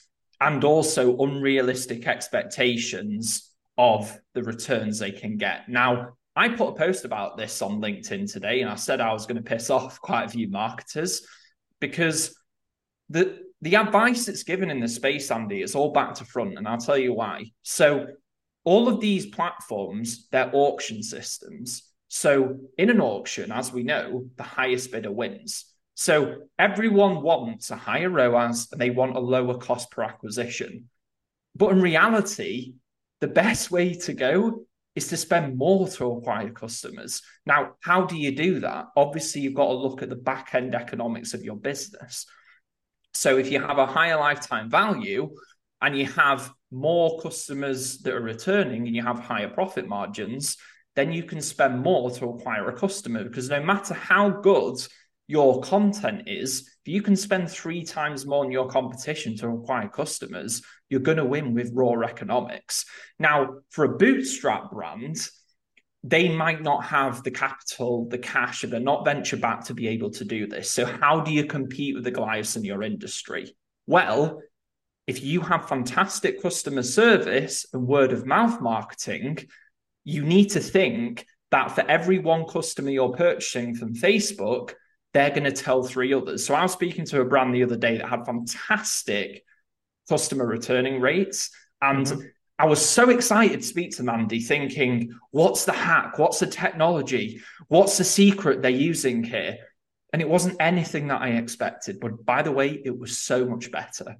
and 0.41 0.63
also 0.63 1.17
unrealistic 1.17 2.07
expectations 2.07 3.51
of 3.77 4.17
the 4.33 4.43
returns 4.43 4.99
they 4.99 5.11
can 5.11 5.37
get. 5.37 5.67
Now, 5.67 6.13
I 6.35 6.47
put 6.49 6.69
a 6.69 6.75
post 6.75 7.03
about 7.03 7.35
this 7.35 7.61
on 7.61 7.81
LinkedIn 7.81 8.31
today, 8.31 8.61
and 8.61 8.69
I 8.69 8.75
said 8.75 9.01
I 9.01 9.11
was 9.11 9.25
going 9.25 9.35
to 9.35 9.43
piss 9.43 9.69
off 9.69 9.99
quite 9.99 10.23
a 10.23 10.29
few 10.29 10.49
marketers 10.49 11.27
because 11.79 12.37
the 13.09 13.39
the 13.61 13.75
advice 13.75 14.25
that's 14.25 14.43
given 14.43 14.71
in 14.71 14.79
the 14.79 14.87
space, 14.87 15.29
Andy, 15.29 15.61
is 15.61 15.75
all 15.75 15.91
back 15.91 16.13
to 16.15 16.25
front, 16.25 16.57
and 16.57 16.65
I'll 16.65 16.77
tell 16.77 16.97
you 16.97 17.13
why. 17.13 17.43
So, 17.63 18.07
all 18.63 18.87
of 18.87 19.01
these 19.01 19.25
platforms, 19.25 20.29
they're 20.31 20.49
auction 20.53 21.03
systems. 21.03 21.83
So, 22.07 22.55
in 22.77 22.89
an 22.89 23.01
auction, 23.01 23.51
as 23.51 23.73
we 23.73 23.83
know, 23.83 24.29
the 24.37 24.43
highest 24.43 24.93
bidder 24.93 25.11
wins. 25.11 25.68
So, 25.99 26.43
everyone 26.57 27.21
wants 27.23 27.71
a 27.71 27.75
higher 27.75 28.09
ROAS 28.09 28.69
and 28.71 28.79
they 28.79 28.89
want 28.89 29.17
a 29.17 29.19
lower 29.19 29.57
cost 29.57 29.91
per 29.91 30.01
acquisition. 30.01 30.87
But 31.57 31.71
in 31.71 31.81
reality, 31.81 32.75
the 33.19 33.27
best 33.27 33.69
way 33.69 33.95
to 33.95 34.13
go 34.13 34.63
is 34.95 35.09
to 35.09 35.17
spend 35.17 35.57
more 35.57 35.89
to 35.89 36.11
acquire 36.13 36.51
customers. 36.51 37.21
Now, 37.45 37.73
how 37.83 38.05
do 38.05 38.15
you 38.15 38.33
do 38.33 38.61
that? 38.61 38.85
Obviously, 38.95 39.41
you've 39.41 39.55
got 39.55 39.65
to 39.65 39.73
look 39.73 40.01
at 40.01 40.07
the 40.07 40.15
back 40.15 40.55
end 40.55 40.73
economics 40.73 41.33
of 41.33 41.43
your 41.43 41.57
business. 41.57 42.25
So, 43.13 43.37
if 43.37 43.51
you 43.51 43.59
have 43.59 43.77
a 43.77 43.85
higher 43.85 44.17
lifetime 44.17 44.69
value 44.69 45.31
and 45.81 45.97
you 45.97 46.05
have 46.05 46.49
more 46.71 47.19
customers 47.19 47.97
that 48.03 48.13
are 48.13 48.21
returning 48.21 48.87
and 48.87 48.95
you 48.95 49.03
have 49.03 49.19
higher 49.19 49.49
profit 49.49 49.85
margins, 49.85 50.55
then 50.95 51.11
you 51.11 51.23
can 51.23 51.41
spend 51.41 51.81
more 51.81 52.09
to 52.11 52.29
acquire 52.29 52.69
a 52.69 52.73
customer 52.73 53.25
because 53.25 53.49
no 53.49 53.61
matter 53.61 53.93
how 53.93 54.29
good 54.29 54.77
your 55.29 55.61
content 55.61 56.23
is, 56.25 56.61
if 56.83 56.91
you 56.91 57.03
can 57.03 57.15
spend 57.15 57.51
three 57.51 57.83
times 57.83 58.25
more 58.25 58.43
than 58.43 58.51
your 58.51 58.67
competition 58.67 59.37
to 59.37 59.49
acquire 59.49 59.87
customers, 59.87 60.63
you're 60.89 61.01
going 61.01 61.19
to 61.19 61.23
win 61.23 61.53
with 61.53 61.69
raw 61.71 62.01
economics. 62.01 62.83
Now, 63.19 63.57
for 63.69 63.85
a 63.85 63.95
bootstrap 63.95 64.71
brand, 64.71 65.17
they 66.03 66.35
might 66.35 66.63
not 66.63 66.83
have 66.85 67.21
the 67.21 67.29
capital, 67.29 68.09
the 68.09 68.17
cash, 68.17 68.65
they're 68.67 68.79
not 68.79 69.05
venture 69.05 69.37
back 69.37 69.65
to 69.65 69.75
be 69.75 69.89
able 69.89 70.09
to 70.13 70.25
do 70.25 70.47
this. 70.47 70.71
So, 70.71 70.83
how 70.87 71.19
do 71.19 71.31
you 71.31 71.45
compete 71.45 71.93
with 71.93 72.05
the 72.05 72.11
Goliaths 72.11 72.55
in 72.55 72.63
your 72.63 72.81
industry? 72.81 73.55
Well, 73.85 74.41
if 75.05 75.23
you 75.23 75.41
have 75.41 75.69
fantastic 75.69 76.41
customer 76.41 76.81
service 76.81 77.67
and 77.71 77.85
word 77.85 78.13
of 78.13 78.25
mouth 78.25 78.61
marketing, 78.61 79.37
you 80.05 80.23
need 80.23 80.49
to 80.51 80.59
think 80.59 81.27
that 81.51 81.73
for 81.73 81.81
every 81.81 82.17
one 82.17 82.45
customer 82.45 82.89
you're 82.89 83.13
purchasing 83.13 83.75
from 83.75 83.93
Facebook, 83.93 84.73
they're 85.13 85.31
going 85.31 85.43
to 85.43 85.51
tell 85.51 85.83
three 85.83 86.13
others. 86.13 86.45
So 86.45 86.53
I 86.53 86.63
was 86.63 86.73
speaking 86.73 87.05
to 87.05 87.21
a 87.21 87.25
brand 87.25 87.53
the 87.53 87.63
other 87.63 87.77
day 87.77 87.97
that 87.97 88.09
had 88.09 88.25
fantastic 88.25 89.43
customer 90.07 90.45
returning 90.45 91.01
rates. 91.01 91.51
And 91.81 92.05
mm-hmm. 92.05 92.27
I 92.57 92.65
was 92.65 92.87
so 92.87 93.09
excited 93.09 93.61
to 93.61 93.65
speak 93.65 93.95
to 93.95 94.03
Mandy, 94.03 94.39
thinking, 94.39 95.17
what's 95.31 95.65
the 95.65 95.71
hack? 95.71 96.19
What's 96.19 96.39
the 96.39 96.47
technology? 96.47 97.41
What's 97.69 97.97
the 97.97 98.03
secret 98.03 98.61
they're 98.61 98.71
using 98.71 99.23
here? 99.23 99.57
And 100.11 100.21
it 100.21 100.29
wasn't 100.29 100.57
anything 100.59 101.07
that 101.07 101.21
I 101.21 101.29
expected. 101.29 101.99
But 101.99 102.25
by 102.25 102.41
the 102.41 102.51
way, 102.51 102.81
it 102.83 102.97
was 102.97 103.17
so 103.17 103.45
much 103.45 103.71
better. 103.71 104.17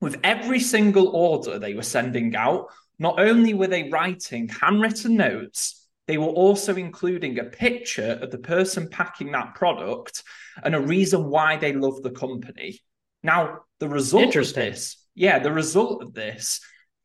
With 0.00 0.18
every 0.24 0.60
single 0.60 1.08
order 1.08 1.58
they 1.58 1.74
were 1.74 1.82
sending 1.82 2.34
out, 2.34 2.68
not 2.98 3.20
only 3.20 3.54
were 3.54 3.66
they 3.66 3.90
writing 3.90 4.48
handwritten 4.48 5.16
notes, 5.16 5.85
they 6.06 6.18
were 6.18 6.26
also 6.26 6.76
including 6.76 7.38
a 7.38 7.44
picture 7.44 8.18
of 8.22 8.30
the 8.30 8.38
person 8.38 8.88
packing 8.88 9.32
that 9.32 9.54
product 9.54 10.22
and 10.62 10.74
a 10.74 10.80
reason 10.80 11.28
why 11.28 11.56
they 11.56 11.72
love 11.72 12.02
the 12.02 12.10
company. 12.10 12.80
Now, 13.22 13.60
the 13.80 13.88
result 13.88 14.36
of 14.36 14.54
this, 14.54 14.96
yeah, 15.14 15.38
the 15.40 15.52
result 15.52 16.02
of 16.02 16.14
this 16.14 16.60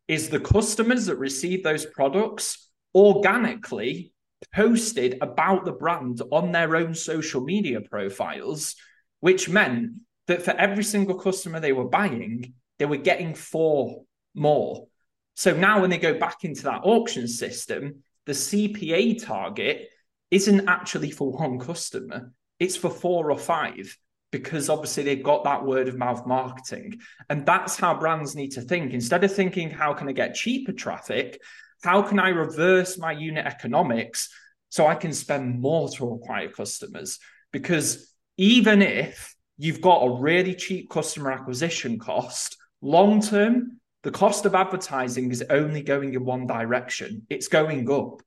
is 0.07 0.29
the 0.29 0.39
customers 0.39 1.07
that 1.07 1.17
receive 1.17 1.63
those 1.63 1.85
products 1.85 2.69
organically 2.93 4.13
posted 4.53 5.17
about 5.21 5.65
the 5.65 5.71
brand 5.71 6.21
on 6.31 6.51
their 6.51 6.75
own 6.75 6.93
social 6.93 7.41
media 7.41 7.81
profiles, 7.81 8.75
which 9.19 9.49
meant 9.49 9.93
that 10.27 10.43
for 10.43 10.51
every 10.51 10.83
single 10.83 11.15
customer 11.15 11.59
they 11.59 11.73
were 11.73 11.87
buying, 11.87 12.53
they 12.77 12.85
were 12.85 12.97
getting 12.97 13.33
four 13.33 14.03
more. 14.35 14.87
So 15.35 15.55
now 15.55 15.81
when 15.81 15.89
they 15.89 15.97
go 15.97 16.19
back 16.19 16.43
into 16.43 16.63
that 16.63 16.81
auction 16.83 17.27
system, 17.27 18.03
the 18.25 18.33
CPA 18.33 19.23
target 19.23 19.89
isn't 20.29 20.67
actually 20.67 21.11
for 21.11 21.31
one 21.31 21.59
customer, 21.59 22.31
it's 22.59 22.77
for 22.77 22.89
four 22.89 23.31
or 23.31 23.37
five 23.37 23.97
because 24.31 24.69
obviously 24.69 25.03
they've 25.03 25.23
got 25.23 25.43
that 25.43 25.65
word 25.65 25.87
of 25.87 25.97
mouth 25.97 26.25
marketing. 26.25 27.01
And 27.29 27.45
that's 27.45 27.75
how 27.75 27.99
brands 27.99 28.35
need 28.35 28.51
to 28.51 28.61
think. 28.61 28.93
Instead 28.93 29.23
of 29.23 29.33
thinking, 29.33 29.69
how 29.69 29.93
can 29.93 30.07
I 30.07 30.13
get 30.13 30.35
cheaper 30.35 30.71
traffic? 30.71 31.41
How 31.83 32.01
can 32.01 32.17
I 32.19 32.29
reverse 32.29 32.97
my 32.97 33.11
unit 33.11 33.45
economics 33.45 34.29
so 34.69 34.87
I 34.87 34.95
can 34.95 35.11
spend 35.11 35.59
more 35.59 35.89
to 35.89 36.13
acquire 36.13 36.49
customers? 36.49 37.19
Because 37.51 38.13
even 38.37 38.81
if 38.81 39.35
you've 39.57 39.81
got 39.81 40.05
a 40.05 40.21
really 40.21 40.55
cheap 40.55 40.89
customer 40.89 41.31
acquisition 41.31 41.99
cost, 41.99 42.55
long 42.81 43.21
term, 43.21 43.80
the 44.03 44.11
cost 44.11 44.45
of 44.45 44.55
advertising 44.55 45.31
is 45.31 45.43
only 45.49 45.83
going 45.83 46.13
in 46.13 46.25
one 46.25 46.47
direction, 46.47 47.25
it's 47.29 47.47
going 47.47 47.89
up. 47.91 48.21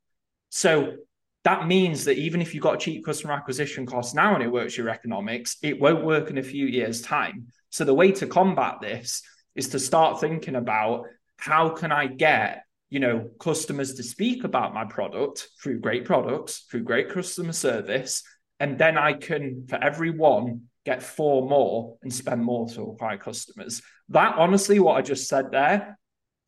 So 0.50 0.94
that 1.42 1.66
means 1.66 2.04
that 2.04 2.16
even 2.16 2.40
if 2.40 2.54
you've 2.54 2.62
got 2.62 2.76
a 2.76 2.78
cheap 2.78 3.04
customer 3.04 3.34
acquisition 3.34 3.86
cost 3.86 4.14
now 4.14 4.34
and 4.34 4.42
it 4.42 4.52
works 4.52 4.76
your 4.76 4.88
economics, 4.88 5.56
it 5.62 5.80
won't 5.80 6.04
work 6.04 6.30
in 6.30 6.38
a 6.38 6.42
few 6.42 6.66
years' 6.66 7.02
time. 7.02 7.48
So 7.70 7.84
the 7.84 7.94
way 7.94 8.12
to 8.12 8.26
combat 8.26 8.76
this 8.80 9.22
is 9.54 9.68
to 9.70 9.78
start 9.78 10.20
thinking 10.20 10.56
about 10.56 11.06
how 11.36 11.70
can 11.70 11.92
I 11.92 12.06
get 12.06 12.64
you 12.94 13.00
know, 13.00 13.28
customers 13.40 13.94
to 13.94 14.04
speak 14.04 14.44
about 14.44 14.72
my 14.72 14.84
product 14.84 15.48
through 15.60 15.80
great 15.80 16.04
products, 16.04 16.64
through 16.70 16.84
great 16.84 17.10
customer 17.10 17.52
service. 17.52 18.22
And 18.60 18.78
then 18.78 18.96
I 18.96 19.14
can, 19.14 19.66
for 19.68 19.82
every 19.82 20.10
one, 20.10 20.68
get 20.84 21.02
four 21.02 21.48
more 21.48 21.96
and 22.02 22.12
spend 22.12 22.44
more 22.44 22.68
to 22.70 22.82
acquire 22.82 23.16
customers. 23.16 23.82
That 24.10 24.36
honestly, 24.36 24.78
what 24.78 24.96
I 24.96 25.02
just 25.02 25.28
said 25.28 25.50
there, 25.50 25.98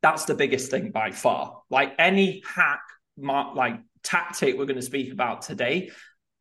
that's 0.02 0.24
the 0.26 0.34
biggest 0.34 0.70
thing 0.70 0.90
by 0.90 1.10
far. 1.10 1.62
Like 1.70 1.94
any 1.98 2.42
hack, 2.46 2.82
like 3.16 3.80
tactic 4.02 4.56
we're 4.56 4.66
going 4.66 4.76
to 4.76 4.82
speak 4.82 5.12
about 5.12 5.42
today, 5.42 5.90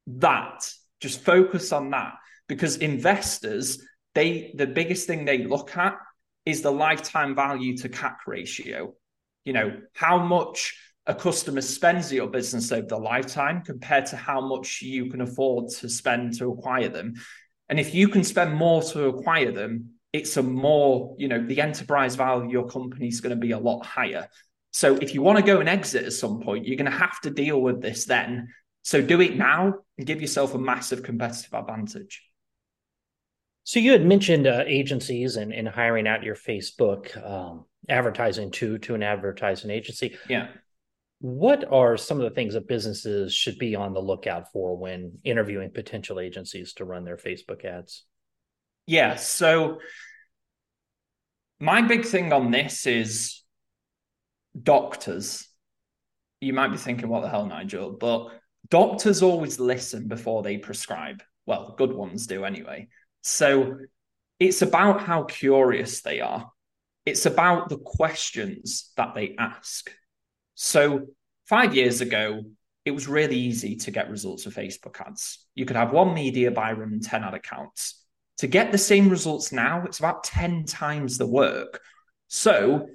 that 0.08 0.70
just 1.00 1.22
focus 1.22 1.72
on 1.72 1.92
that 1.92 2.14
because 2.48 2.78
investors, 2.78 3.82
they 4.14 4.54
the 4.56 4.68
biggest 4.68 5.08
thing 5.08 5.26
they 5.26 5.46
look 5.46 5.76
at 5.78 5.96
is 6.46 6.62
the 6.62 6.72
lifetime 6.72 7.36
value 7.36 7.76
to 7.78 7.90
CAC 7.90 8.18
ratio. 8.28 8.94
You 9.46 9.54
know, 9.54 9.78
how 9.94 10.20
much 10.20 10.78
a 11.08 11.14
customer 11.14 11.62
spends 11.62 12.12
your 12.12 12.28
business 12.28 12.72
over 12.72 12.88
the 12.88 12.98
lifetime 12.98 13.62
compared 13.64 14.08
to 14.08 14.18
how 14.18 14.42
much 14.42 14.82
you 14.82 15.10
can 15.10 15.22
afford 15.22 15.70
to 15.70 15.88
spend 15.88 16.38
to 16.38 16.52
acquire 16.52 16.90
them. 16.90 17.14
And 17.70 17.80
if 17.80 17.94
you 17.94 18.08
can 18.08 18.24
spend 18.24 18.54
more 18.54 18.82
to 18.84 19.08
acquire 19.08 19.52
them, 19.52 19.92
it's 20.14 20.38
a 20.38 20.44
more, 20.44 21.16
you 21.18 21.28
know, 21.28 21.46
the 21.46 21.62
enterprise 21.62 22.16
value 22.16 22.46
of 22.46 22.52
your 22.52 22.68
company 22.68 23.08
is 23.08 23.22
going 23.22 23.36
to 23.36 23.40
be 23.40 23.52
a 23.52 23.60
lot 23.60 23.86
higher. 23.86 24.30
So 24.72 24.96
if 24.96 25.14
you 25.14 25.22
want 25.22 25.40
to 25.40 25.44
go 25.44 25.60
and 25.60 25.70
exit 25.70 26.06
at 26.06 26.14
some 26.14 26.42
point, 26.42 26.66
you're 26.66 26.78
going 26.78 26.92
to 26.92 26.98
have 26.98 27.20
to 27.22 27.30
deal 27.30 27.62
with 27.62 27.82
this 27.82 28.06
then. 28.06 28.50
So 28.84 29.02
do 29.02 29.20
it 29.20 29.36
now 29.36 29.74
and 29.98 30.06
give 30.06 30.22
yourself 30.22 30.54
a 30.54 30.60
massive 30.60 31.02
competitive 31.02 31.54
advantage. 31.54 32.22
So 33.64 33.80
you 33.80 33.94
had 33.94 34.06
mentioned 34.06 34.46
uh, 34.46 34.64
agencies 34.68 35.38
and, 35.38 35.52
and 35.52 35.68
hiring 35.68 36.08
out 36.08 36.24
your 36.24 36.36
Facebook 36.36 37.18
um, 37.26 37.66
advertising 37.90 38.52
to 38.52 38.78
to 38.80 38.94
an 38.94 39.02
advertising 39.02 39.72
agency. 39.72 40.18
Yeah. 40.30 40.50
What 41.20 41.66
are 41.72 41.98
some 41.98 42.18
of 42.18 42.24
the 42.24 42.36
things 42.36 42.54
that 42.54 42.68
businesses 42.68 43.34
should 43.34 43.58
be 43.58 43.76
on 43.76 43.94
the 43.94 44.02
lookout 44.02 44.52
for 44.52 44.78
when 44.78 45.20
interviewing 45.24 45.72
potential 45.72 46.20
agencies 46.20 46.74
to 46.74 46.86
run 46.86 47.04
their 47.04 47.18
Facebook 47.18 47.64
ads? 47.64 48.04
Yeah. 48.86 49.16
So, 49.16 49.80
my 51.60 51.82
big 51.82 52.06
thing 52.06 52.34
on 52.34 52.52
this 52.52 52.86
is 52.86 53.42
doctors. 54.62 55.48
You 56.42 56.54
might 56.54 56.72
be 56.72 56.78
thinking, 56.78 57.08
what 57.08 57.22
the 57.22 57.30
hell, 57.30 57.46
Nigel? 57.46 57.94
But 57.94 58.30
doctors 58.70 59.24
always 59.24 59.60
listen 59.60 60.08
before 60.08 60.44
they 60.44 60.58
prescribe. 60.58 61.24
Well, 61.46 61.76
good 61.78 61.94
ones 61.94 62.28
do 62.28 62.44
anyway. 62.46 62.90
So, 63.22 63.78
it's 64.40 64.62
about 64.62 65.02
how 65.02 65.24
curious 65.24 66.02
they 66.02 66.20
are, 66.20 66.52
it's 67.06 67.26
about 67.26 67.70
the 67.70 67.78
questions 67.78 68.92
that 68.98 69.16
they 69.16 69.36
ask. 69.40 69.90
So 70.56 71.08
five 71.46 71.76
years 71.76 72.02
ago, 72.02 72.44
it 72.86 72.92
was 72.92 73.08
really 73.08 73.38
easy 73.38 73.76
to 73.78 73.92
get 73.92 74.10
results 74.10 74.44
for 74.44 74.52
Facebook 74.52 75.00
ads. 75.06 75.46
You 75.56 75.66
could 75.66 75.76
have 75.76 75.92
one 75.92 76.14
media 76.14 76.52
buyer 76.52 76.82
and 76.84 77.04
10 77.04 77.24
ad 77.24 77.34
accounts. 77.34 78.02
To 78.40 78.48
get 78.48 78.72
the 78.72 78.78
same 78.78 79.10
results 79.10 79.52
now, 79.52 79.84
it's 79.86 80.00
about 80.00 80.24
10 80.24 80.66
times 80.66 81.18
the 81.18 81.26
work. 81.26 81.82
So 82.28 82.88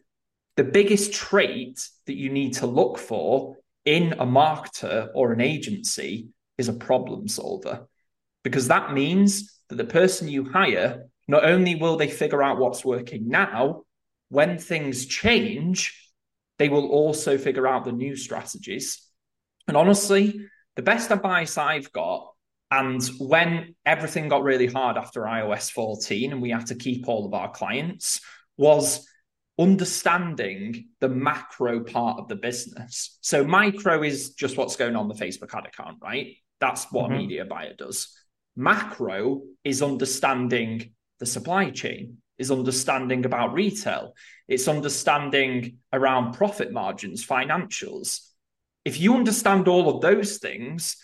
the 0.57 0.64
biggest 0.64 1.12
trait 1.12 1.87
that 2.07 2.17
you 2.17 2.31
need 2.31 2.55
to 2.55 2.67
look 2.67 2.99
for 2.99 3.57
in 3.85 4.12
a 4.14 4.26
marketer 4.26 5.09
or 5.14 5.33
an 5.33 5.40
agency 5.40 6.29
is 6.59 6.69
a 6.69 6.75
problem 6.75 7.26
solver. 7.26 7.87
Because 8.45 8.69
that 8.69 8.93
means 8.93 9.61
that 9.69 9.76
the 9.76 9.85
person 9.85 10.29
you 10.29 10.45
hire, 10.45 11.07
not 11.26 11.45
only 11.45 11.75
will 11.75 11.97
they 11.97 12.09
figure 12.09 12.43
out 12.43 12.59
what's 12.59 12.85
working 12.85 13.29
now, 13.29 13.83
when 14.29 14.59
things 14.59 15.07
change, 15.07 16.10
they 16.61 16.69
will 16.69 16.88
also 16.88 17.38
figure 17.38 17.67
out 17.67 17.87
the 17.87 17.90
new 17.90 18.14
strategies. 18.14 19.02
And 19.67 19.79
honestly, 19.79 20.47
the 20.76 20.83
best 20.83 21.11
advice 21.11 21.57
I've 21.57 21.90
got, 21.90 22.35
and 22.71 23.02
when 23.19 23.75
everything 23.87 24.29
got 24.29 24.43
really 24.43 24.67
hard 24.67 24.99
after 24.99 25.23
iOS 25.23 25.73
14 25.73 26.32
and 26.32 26.43
we 26.43 26.50
had 26.50 26.67
to 26.67 26.75
keep 26.75 27.08
all 27.08 27.25
of 27.25 27.32
our 27.32 27.50
clients, 27.50 28.21
was 28.58 29.08
understanding 29.58 30.89
the 31.00 31.08
macro 31.08 31.82
part 31.82 32.19
of 32.19 32.28
the 32.28 32.37
business. 32.37 33.17
So, 33.23 33.43
micro 33.43 34.02
is 34.02 34.35
just 34.35 34.58
what's 34.58 34.76
going 34.76 34.97
on 34.97 35.08
the 35.08 35.15
Facebook 35.15 35.54
ad 35.54 35.65
account, 35.65 35.97
right? 36.02 36.37
That's 36.61 36.85
what 36.93 37.06
mm-hmm. 37.06 37.15
a 37.15 37.19
media 37.19 37.45
buyer 37.47 37.73
does. 37.73 38.15
Macro 38.54 39.41
is 39.65 39.80
understanding 39.80 40.93
the 41.21 41.26
supply 41.26 41.71
chain, 41.71 42.19
is 42.41 42.50
understanding 42.50 43.25
about 43.25 43.53
retail, 43.53 44.15
it's 44.49 44.67
understanding 44.67 45.76
around 45.93 46.33
profit 46.33 46.73
margins, 46.73 47.25
financials. 47.25 48.21
If 48.85 48.99
you 48.99 49.15
understand 49.15 49.69
all 49.69 49.95
of 49.95 50.00
those 50.00 50.39
things, 50.39 50.97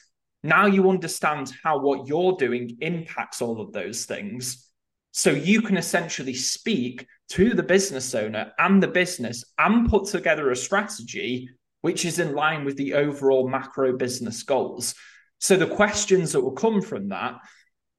now 0.43 0.67
you 0.67 0.89
understand 0.89 1.53
how 1.63 1.79
what 1.79 2.09
you're 2.09 2.37
doing 2.37 2.79
impacts 2.81 3.43
all 3.43 3.61
of 3.61 3.73
those 3.73 4.07
things. 4.07 4.69
So 5.13 5.31
you 5.31 5.63
can 5.63 5.77
essentially 5.77 6.35
speak 6.35 7.07
to 7.31 7.55
the 7.55 7.63
business 7.63 8.15
owner 8.15 8.53
and 8.59 8.83
the 8.83 8.89
business 8.89 9.45
and 9.59 9.89
put 9.89 10.07
together 10.07 10.51
a 10.51 10.57
strategy 10.57 11.51
which 11.83 12.05
is 12.05 12.19
in 12.19 12.35
line 12.35 12.65
with 12.65 12.77
the 12.77 12.95
overall 12.95 13.49
macro 13.49 13.97
business 13.97 14.43
goals. 14.43 14.95
So 15.39 15.57
the 15.57 15.67
questions 15.67 16.33
that 16.33 16.41
will 16.41 16.53
come 16.53 16.81
from 16.81 17.11
that 17.11 17.35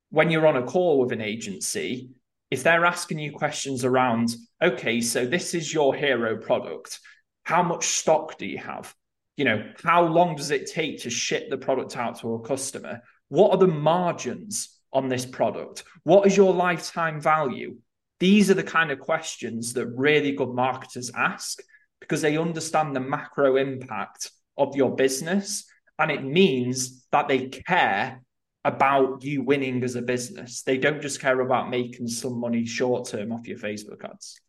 when 0.09 0.31
you're 0.31 0.47
on 0.47 0.57
a 0.57 0.65
call 0.65 0.99
with 0.99 1.11
an 1.11 1.21
agency 1.21 2.11
if 2.49 2.63
they're 2.63 2.85
asking 2.85 3.19
you 3.19 3.31
questions 3.31 3.83
around, 3.83 4.35
okay, 4.61 5.01
so 5.01 5.25
this 5.25 5.53
is 5.53 5.73
your 5.73 5.93
hero 5.93 6.37
product, 6.37 6.99
how 7.43 7.63
much 7.63 7.85
stock 7.85 8.37
do 8.37 8.45
you 8.45 8.57
have? 8.57 8.93
You 9.35 9.45
know, 9.45 9.71
how 9.83 10.05
long 10.05 10.35
does 10.35 10.51
it 10.51 10.71
take 10.71 11.01
to 11.01 11.09
ship 11.09 11.49
the 11.49 11.57
product 11.57 11.95
out 11.97 12.19
to 12.19 12.33
a 12.33 12.41
customer? 12.41 13.01
What 13.29 13.51
are 13.51 13.57
the 13.57 13.67
margins 13.67 14.69
on 14.93 15.09
this 15.09 15.25
product? 15.25 15.83
What 16.03 16.25
is 16.25 16.35
your 16.35 16.53
lifetime 16.53 17.21
value? 17.21 17.77
These 18.19 18.49
are 18.49 18.55
the 18.55 18.63
kind 18.63 18.91
of 18.91 18.99
questions 18.99 19.73
that 19.73 19.87
really 19.87 20.31
good 20.31 20.49
marketers 20.49 21.11
ask 21.13 21.59
because 21.99 22.21
they 22.21 22.37
understand 22.37 22.95
the 22.95 22.99
macro 22.99 23.57
impact 23.57 24.31
of 24.57 24.75
your 24.75 24.95
business. 24.95 25.65
And 25.99 26.11
it 26.11 26.23
means 26.23 27.05
that 27.11 27.27
they 27.27 27.47
care 27.47 28.21
about 28.67 29.23
you 29.23 29.41
winning 29.43 29.83
as 29.83 29.95
a 29.95 30.01
business. 30.01 30.61
They 30.61 30.77
don't 30.77 31.01
just 31.01 31.21
care 31.21 31.39
about 31.39 31.69
making 31.69 32.07
some 32.07 32.39
money 32.39 32.65
short 32.65 33.07
term 33.07 33.31
off 33.31 33.47
your 33.47 33.57
Facebook 33.57 34.03
ads. 34.03 34.39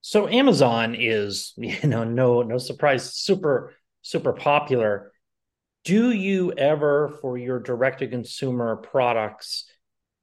So 0.00 0.26
Amazon 0.28 0.96
is, 0.98 1.54
you 1.56 1.88
know, 1.88 2.04
no 2.04 2.42
no 2.42 2.58
surprise, 2.58 3.14
super 3.14 3.74
super 4.02 4.32
popular. 4.32 5.12
Do 5.84 6.12
you 6.12 6.52
ever 6.52 7.18
for 7.20 7.36
your 7.36 7.58
direct 7.60 8.00
to 8.00 8.08
consumer 8.08 8.76
products 8.76 9.66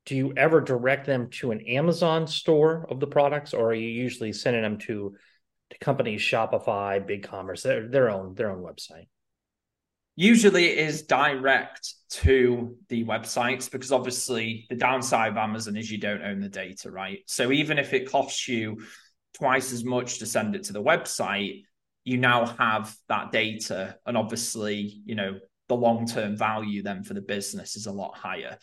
do 0.10 0.15
you 0.15 0.34
ever 0.36 0.60
direct 0.60 1.06
them 1.06 1.30
to 1.30 1.52
an 1.52 1.62
Amazon 1.67 2.25
store 2.25 2.88
of 2.89 2.99
the 2.99 3.06
products 3.06 3.54
or 3.54 3.69
are 3.69 3.75
you 3.75 3.88
usually 3.88 4.34
sending 4.34 4.63
them 4.63 4.80
to 4.80 5.15
to 5.69 5.78
companies 5.78 6.21
Shopify, 6.21 6.99
BigCommerce, 6.99 7.62
their, 7.62 7.88
their 7.88 8.10
own 8.10 8.34
their 8.34 8.49
own 8.49 8.63
website? 8.63 9.06
Usually 10.19 10.65
it 10.65 10.79
is 10.79 11.03
direct 11.03 11.93
to 12.10 12.75
the 12.89 13.05
websites 13.05 13.71
because 13.71 13.93
obviously 13.93 14.65
the 14.69 14.75
downside 14.75 15.32
of 15.32 15.38
Amazon 15.38 15.77
is 15.77 15.89
you 15.89 15.97
don't 15.97 16.21
own 16.21 16.41
the 16.41 16.49
data, 16.49 16.91
right? 16.91 17.19
So 17.25 17.53
even 17.53 17.79
if 17.79 17.93
it 17.93 18.12
costs 18.12 18.45
you 18.45 18.84
twice 19.34 19.71
as 19.71 19.86
much 19.86 20.19
to 20.19 20.25
send 20.25 20.58
it 20.58 20.63
to 20.63 20.73
the 20.73 20.84
website, 20.84 21.63
you 22.03 22.17
now 22.17 22.47
have 22.47 22.93
that 23.08 23.32
data. 23.32 23.95
And 24.05 24.17
obviously, 24.17 25.01
you 25.05 25.15
know, 25.15 25.39
the 25.69 25.75
long 25.75 26.05
term 26.05 26.36
value 26.36 26.84
then 26.84 27.03
for 27.03 27.13
the 27.13 27.21
business 27.21 27.77
is 27.77 27.86
a 27.86 27.91
lot 27.93 28.17
higher. 28.17 28.58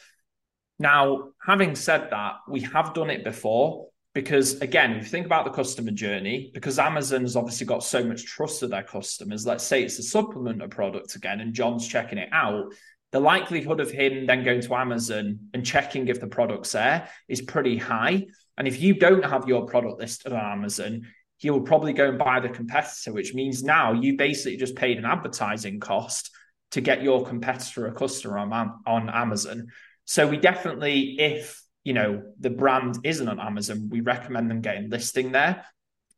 Now, 0.78 1.30
having 1.42 1.74
said 1.74 2.08
that, 2.10 2.34
we 2.50 2.60
have 2.60 2.92
done 2.92 3.08
it 3.08 3.24
before 3.24 3.86
because 4.16 4.58
again 4.62 4.92
if 4.92 5.02
you 5.02 5.10
think 5.10 5.26
about 5.26 5.44
the 5.44 5.50
customer 5.50 5.90
journey 5.90 6.50
because 6.54 6.78
amazon 6.78 7.20
has 7.20 7.36
obviously 7.36 7.66
got 7.66 7.84
so 7.84 8.02
much 8.02 8.24
trust 8.24 8.62
of 8.62 8.70
their 8.70 8.82
customers 8.82 9.44
let's 9.44 9.62
say 9.62 9.82
it's 9.82 9.98
a 9.98 10.02
supplement 10.02 10.62
of 10.62 10.70
product 10.70 11.14
again 11.16 11.40
and 11.40 11.52
john's 11.52 11.86
checking 11.86 12.16
it 12.16 12.30
out 12.32 12.72
the 13.12 13.20
likelihood 13.20 13.78
of 13.78 13.90
him 13.90 14.24
then 14.24 14.42
going 14.42 14.62
to 14.62 14.74
amazon 14.74 15.38
and 15.52 15.66
checking 15.66 16.08
if 16.08 16.18
the 16.18 16.26
product's 16.26 16.72
there 16.72 17.08
is 17.28 17.42
pretty 17.42 17.76
high. 17.76 18.26
And 18.58 18.66
if 18.66 18.80
you 18.80 18.94
don't 18.94 19.24
have 19.24 19.46
your 19.46 19.66
product 19.66 20.00
listed 20.00 20.32
on 20.32 20.58
amazon 20.58 21.06
he 21.36 21.50
will 21.50 21.60
probably 21.60 21.92
go 21.92 22.08
and 22.08 22.18
buy 22.18 22.40
the 22.40 22.48
competitor 22.48 23.12
which 23.12 23.34
means 23.34 23.62
now 23.62 23.92
you 23.92 24.16
basically 24.16 24.56
just 24.56 24.76
paid 24.76 24.96
an 24.96 25.04
advertising 25.04 25.78
cost 25.78 26.30
to 26.70 26.80
get 26.80 27.02
your 27.02 27.26
competitor 27.26 27.86
a 27.86 27.92
customer 27.92 28.38
on, 28.38 28.80
on 28.86 29.10
amazon. 29.10 29.66
So 30.06 30.26
we 30.26 30.38
definitely 30.38 31.20
if 31.20 31.65
you 31.86 31.92
know 31.92 32.20
the 32.40 32.50
brand 32.50 32.98
isn't 33.04 33.28
on 33.28 33.38
Amazon, 33.38 33.88
we 33.88 34.00
recommend 34.00 34.50
them 34.50 34.60
getting 34.60 34.90
listing 34.90 35.30
there. 35.30 35.64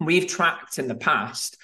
We've 0.00 0.26
tracked 0.26 0.78
in 0.78 0.88
the 0.88 0.94
past. 0.94 1.59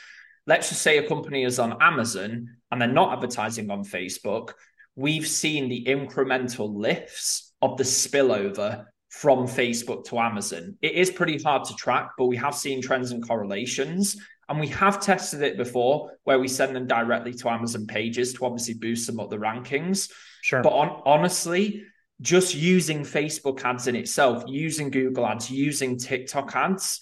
Let's 0.47 0.69
just 0.69 0.83
say 0.83 0.99
a 0.99 1.09
company 1.09 1.45
is 1.45 1.59
on 1.59 1.81
Amazon 1.81 2.57
and 2.71 2.81
they're 2.81 2.89
not 2.89 3.15
advertising 3.15 3.71
on 3.71 3.83
Facebook. 3.83 4.53
We've 4.95 5.27
seen 5.27 5.71
the 5.71 5.87
incremental 5.87 6.75
lifts 6.75 7.55
of 7.63 7.79
the 7.79 7.85
spillover 7.85 8.85
from 9.09 9.47
Facebook 9.47 10.05
to 10.07 10.19
Amazon. 10.19 10.77
It 10.83 10.93
is 10.93 11.11
pretty 11.11 11.43
hard 11.43 11.65
to 11.65 11.75
track, 11.75 12.11
but 12.19 12.27
we 12.27 12.37
have 12.37 12.55
seen 12.55 12.83
trends 12.83 13.11
and 13.11 13.27
correlations. 13.27 14.19
And 14.51 14.61
we 14.61 14.69
have 14.69 15.01
tested 15.01 15.41
it 15.41 15.57
before 15.57 16.11
where 16.25 16.39
we 16.39 16.49
send 16.49 16.77
them 16.77 16.87
directly 16.87 17.33
to 17.33 17.49
Amazon 17.49 17.87
pages 17.87 18.35
to 18.35 18.45
obviously 18.45 18.75
boost 18.75 19.07
them 19.07 19.19
up 19.19 19.31
the 19.31 19.39
rankings. 19.39 20.13
Sure. 20.43 20.63
But 20.63 20.75
on, 20.75 21.03
honestly, 21.07 21.85
just 22.21 22.55
using 22.55 23.01
Facebook 23.01 23.63
ads 23.65 23.87
in 23.87 23.97
itself, 23.97 24.45
using 24.47 24.91
Google 24.91 25.27
ads, 25.27 25.51
using 25.51 25.99
TikTok 25.99 26.55
ads, 26.55 27.01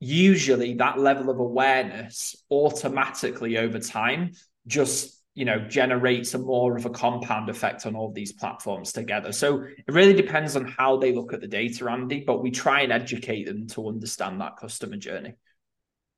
usually 0.00 0.74
that 0.74 0.98
level 0.98 1.30
of 1.30 1.38
awareness 1.38 2.36
automatically 2.50 3.56
over 3.56 3.78
time 3.78 4.32
just 4.66 5.22
you 5.34 5.44
know 5.44 5.58
generates 5.68 6.34
a 6.34 6.38
more 6.38 6.76
of 6.76 6.84
a 6.84 6.90
compound 6.90 7.48
effect 7.48 7.86
on 7.86 7.96
all 7.96 8.12
these 8.12 8.32
platforms 8.32 8.92
together. 8.92 9.32
So 9.32 9.62
it 9.62 9.84
really 9.88 10.14
depends 10.14 10.56
on 10.56 10.66
how 10.66 10.98
they 10.98 11.12
look 11.12 11.32
at 11.32 11.40
the 11.40 11.48
data 11.48 11.90
andy 11.90 12.22
but 12.26 12.42
we 12.42 12.50
try 12.50 12.82
and 12.82 12.92
educate 12.92 13.44
them 13.44 13.66
to 13.68 13.88
understand 13.88 14.40
that 14.40 14.56
customer 14.56 14.96
journey. 14.96 15.34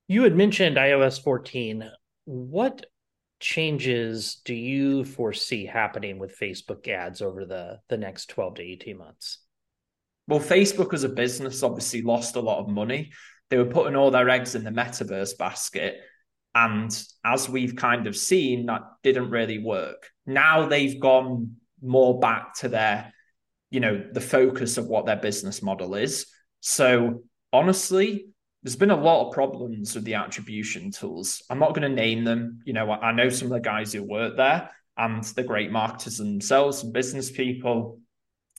You 0.09 0.23
had 0.23 0.37
mentioned 0.37 0.77
ios 0.77 1.23
14 1.23 1.91
what 2.25 2.87
changes 3.38 4.40
do 4.44 4.55
you 4.55 5.05
foresee 5.05 5.66
happening 5.66 6.18
with 6.18 6.38
facebook 6.38 6.88
ads 6.88 7.20
over 7.20 7.44
the 7.44 7.79
the 7.88 7.96
next 7.99 8.31
12 8.31 8.55
to 8.55 8.62
18 8.62 8.96
months 8.96 9.38
well 10.27 10.40
facebook 10.40 10.94
as 10.94 11.05
a 11.05 11.09
business 11.09 11.62
obviously 11.62 12.03
lost 12.03 12.37
a 12.37 12.40
lot 12.40 12.61
of 12.61 12.68
money 12.68 13.11
they 13.51 13.59
were 13.59 13.66
putting 13.66 13.96
all 13.96 14.11
their 14.11 14.29
eggs 14.29 14.55
in 14.55 14.64
the 14.64 14.70
metaverse 14.70 15.37
basket. 15.38 16.01
And 16.55 16.90
as 17.25 17.49
we've 17.49 17.77
kind 17.77 18.07
of 18.07 18.16
seen, 18.16 18.66
that 18.66 18.83
didn't 19.03 19.31
really 19.31 19.59
work. 19.59 20.11
Now 20.25 20.66
they've 20.66 20.99
gone 20.99 21.57
more 21.83 22.18
back 22.18 22.55
to 22.57 22.68
their, 22.68 23.12
you 23.70 23.81
know, 23.81 24.03
the 24.11 24.20
focus 24.20 24.79
of 24.79 24.87
what 24.87 25.07
their 25.07 25.16
business 25.16 25.62
model 25.62 25.94
is. 25.94 26.27
So 26.61 27.25
honestly, 27.53 28.29
there's 28.67 28.75
been 28.75 28.91
a 28.91 29.01
lot 29.01 29.29
of 29.29 29.33
problems 29.33 29.95
with 29.95 30.03
the 30.03 30.15
attribution 30.15 30.91
tools. 30.91 31.41
I'm 31.49 31.61
not 31.61 31.73
going 31.73 31.89
to 31.89 31.89
name 31.89 32.25
them. 32.25 32.63
You 32.65 32.73
know, 32.73 32.91
I 32.91 33.13
know 33.13 33.29
some 33.29 33.47
of 33.47 33.53
the 33.53 33.61
guys 33.61 33.93
who 33.93 34.03
work 34.03 34.37
there 34.37 34.73
and 34.97 35.23
the 35.23 35.45
great 35.45 35.71
marketers 35.71 36.17
themselves 36.17 36.83
and 36.83 36.93
business 36.93 37.31
people, 37.31 38.01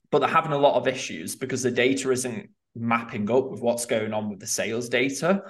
but 0.10 0.20
they're 0.20 0.30
having 0.30 0.54
a 0.54 0.58
lot 0.58 0.76
of 0.76 0.88
issues 0.88 1.36
because 1.36 1.62
the 1.62 1.72
data 1.72 2.10
isn't 2.10 2.52
mapping 2.74 3.30
up 3.30 3.52
with 3.52 3.60
what's 3.60 3.86
going 3.86 4.14
on 4.14 4.30
with 4.30 4.40
the 4.40 4.48
sales 4.48 4.88
data. 4.88 5.44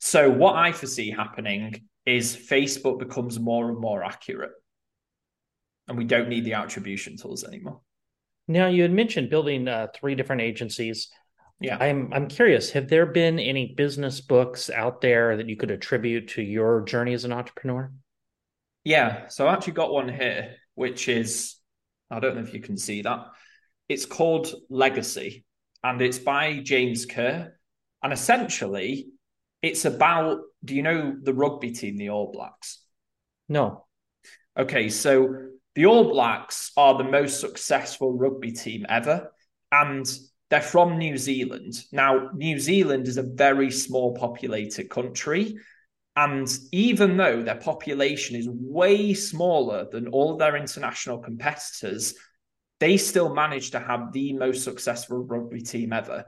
So, 0.00 0.28
what 0.28 0.56
I 0.56 0.72
foresee 0.72 1.12
happening 1.12 1.80
is 2.04 2.36
Facebook 2.36 2.98
becomes 2.98 3.38
more 3.38 3.68
and 3.68 3.78
more 3.78 4.02
accurate, 4.02 4.50
and 5.86 5.96
we 5.96 6.04
don't 6.04 6.28
need 6.28 6.44
the 6.44 6.54
attribution 6.54 7.16
tools 7.16 7.44
anymore. 7.44 7.80
Now, 8.48 8.66
you 8.66 8.82
had 8.82 8.92
mentioned 8.92 9.30
building 9.30 9.68
uh, 9.68 9.86
three 9.94 10.16
different 10.16 10.42
agencies. 10.42 11.12
Yeah, 11.60 11.76
I'm 11.78 12.10
I'm 12.12 12.28
curious. 12.28 12.70
Have 12.70 12.88
there 12.88 13.06
been 13.06 13.38
any 13.38 13.74
business 13.74 14.20
books 14.20 14.70
out 14.70 15.02
there 15.02 15.36
that 15.36 15.48
you 15.48 15.56
could 15.56 15.70
attribute 15.70 16.28
to 16.28 16.42
your 16.42 16.80
journey 16.82 17.12
as 17.12 17.24
an 17.24 17.32
entrepreneur? 17.32 17.92
Yeah, 18.82 19.28
so 19.28 19.46
I 19.46 19.52
actually 19.52 19.74
got 19.74 19.92
one 19.92 20.08
here, 20.08 20.56
which 20.74 21.08
is 21.08 21.56
I 22.10 22.18
don't 22.18 22.36
know 22.36 22.42
if 22.42 22.54
you 22.54 22.60
can 22.60 22.78
see 22.78 23.02
that. 23.02 23.26
It's 23.90 24.06
called 24.06 24.54
Legacy, 24.70 25.44
and 25.84 26.00
it's 26.00 26.18
by 26.18 26.60
James 26.60 27.04
Kerr. 27.04 27.52
And 28.02 28.12
essentially, 28.12 29.08
it's 29.60 29.84
about 29.84 30.40
do 30.64 30.74
you 30.74 30.82
know 30.82 31.14
the 31.22 31.34
rugby 31.34 31.72
team, 31.72 31.98
the 31.98 32.08
All 32.08 32.32
Blacks? 32.32 32.82
No. 33.50 33.84
Okay, 34.58 34.88
so 34.88 35.48
the 35.74 35.84
All 35.84 36.10
Blacks 36.10 36.72
are 36.78 36.96
the 36.96 37.04
most 37.04 37.38
successful 37.38 38.16
rugby 38.16 38.52
team 38.52 38.86
ever, 38.88 39.30
and 39.70 40.10
they're 40.50 40.60
from 40.60 40.98
New 40.98 41.16
Zealand. 41.16 41.84
Now, 41.92 42.30
New 42.34 42.58
Zealand 42.58 43.06
is 43.06 43.16
a 43.16 43.22
very 43.22 43.70
small 43.70 44.14
populated 44.14 44.90
country. 44.90 45.56
And 46.16 46.48
even 46.72 47.16
though 47.16 47.42
their 47.42 47.56
population 47.56 48.36
is 48.36 48.48
way 48.50 49.14
smaller 49.14 49.86
than 49.90 50.08
all 50.08 50.32
of 50.32 50.38
their 50.38 50.56
international 50.56 51.18
competitors, 51.18 52.14
they 52.80 52.96
still 52.96 53.32
managed 53.32 53.72
to 53.72 53.80
have 53.80 54.12
the 54.12 54.32
most 54.32 54.64
successful 54.64 55.18
rugby 55.18 55.62
team 55.62 55.92
ever. 55.92 56.24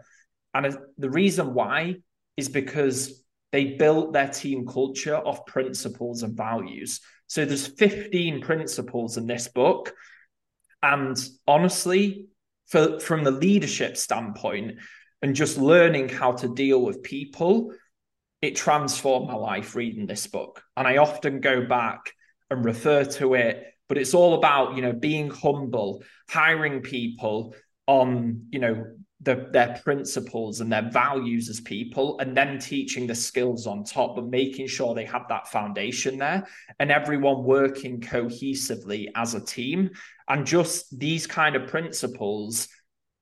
And 0.55 0.79
the 0.99 1.11
reason 1.11 1.53
why 1.53 1.97
is 2.37 2.49
because 2.49 3.25
they 3.51 3.75
built 3.75 4.13
their 4.13 4.29
team 4.29 4.67
culture 4.67 5.17
off 5.17 5.47
principles 5.47 6.23
and 6.23 6.37
values. 6.37 7.01
So 7.27 7.45
there's 7.45 7.67
15 7.67 8.41
principles 8.41 9.17
in 9.17 9.27
this 9.27 9.49
book. 9.49 9.93
And 10.83 11.17
honestly, 11.47 12.29
for, 12.73 12.99
from 12.99 13.23
the 13.23 13.31
leadership 13.31 13.97
standpoint 13.97 14.79
and 15.23 15.37
just 15.37 15.59
learning 15.59 16.09
how 16.09 16.33
to 16.33 16.49
deal 16.53 16.83
with 16.83 17.05
people, 17.05 17.73
it 18.41 18.57
transformed 18.57 19.29
my 19.29 19.37
life 19.37 19.77
reading 19.77 20.07
this 20.07 20.27
book. 20.27 20.63
And 20.77 20.89
I 20.89 20.97
often 20.97 21.41
go 21.41 21.65
back 21.65 22.01
and 22.51 22.65
refer 22.65 23.05
to 23.05 23.35
it 23.35 23.69
but 23.93 23.99
it's 23.99 24.15
all 24.15 24.33
about 24.33 24.75
you 24.75 24.81
know 24.81 24.95
being 24.95 25.29
humble 25.29 26.03
hiring 26.31 26.81
people 26.81 27.55
on 27.87 28.47
you 28.51 28.59
know 28.59 28.87
the, 29.23 29.49
their 29.53 29.81
principles 29.85 30.61
and 30.61 30.73
their 30.73 30.91
values 30.91 31.49
as 31.49 31.61
people 31.61 32.19
and 32.19 32.37
then 32.37 32.59
teaching 32.59 33.07
the 33.07 33.15
skills 33.15 33.67
on 33.67 33.85
top 33.85 34.17
but 34.17 34.27
making 34.27 34.67
sure 34.67 34.95
they 34.95 35.05
have 35.05 35.27
that 35.29 35.49
foundation 35.49 36.19
there 36.19 36.47
and 36.81 36.91
everyone 36.91 37.45
working 37.45 38.01
cohesively 38.01 39.09
as 39.15 39.35
a 39.35 39.41
team 39.41 39.91
and 40.29 40.47
just 40.47 40.99
these 40.99 41.27
kind 41.27 41.57
of 41.57 41.69
principles 41.69 42.69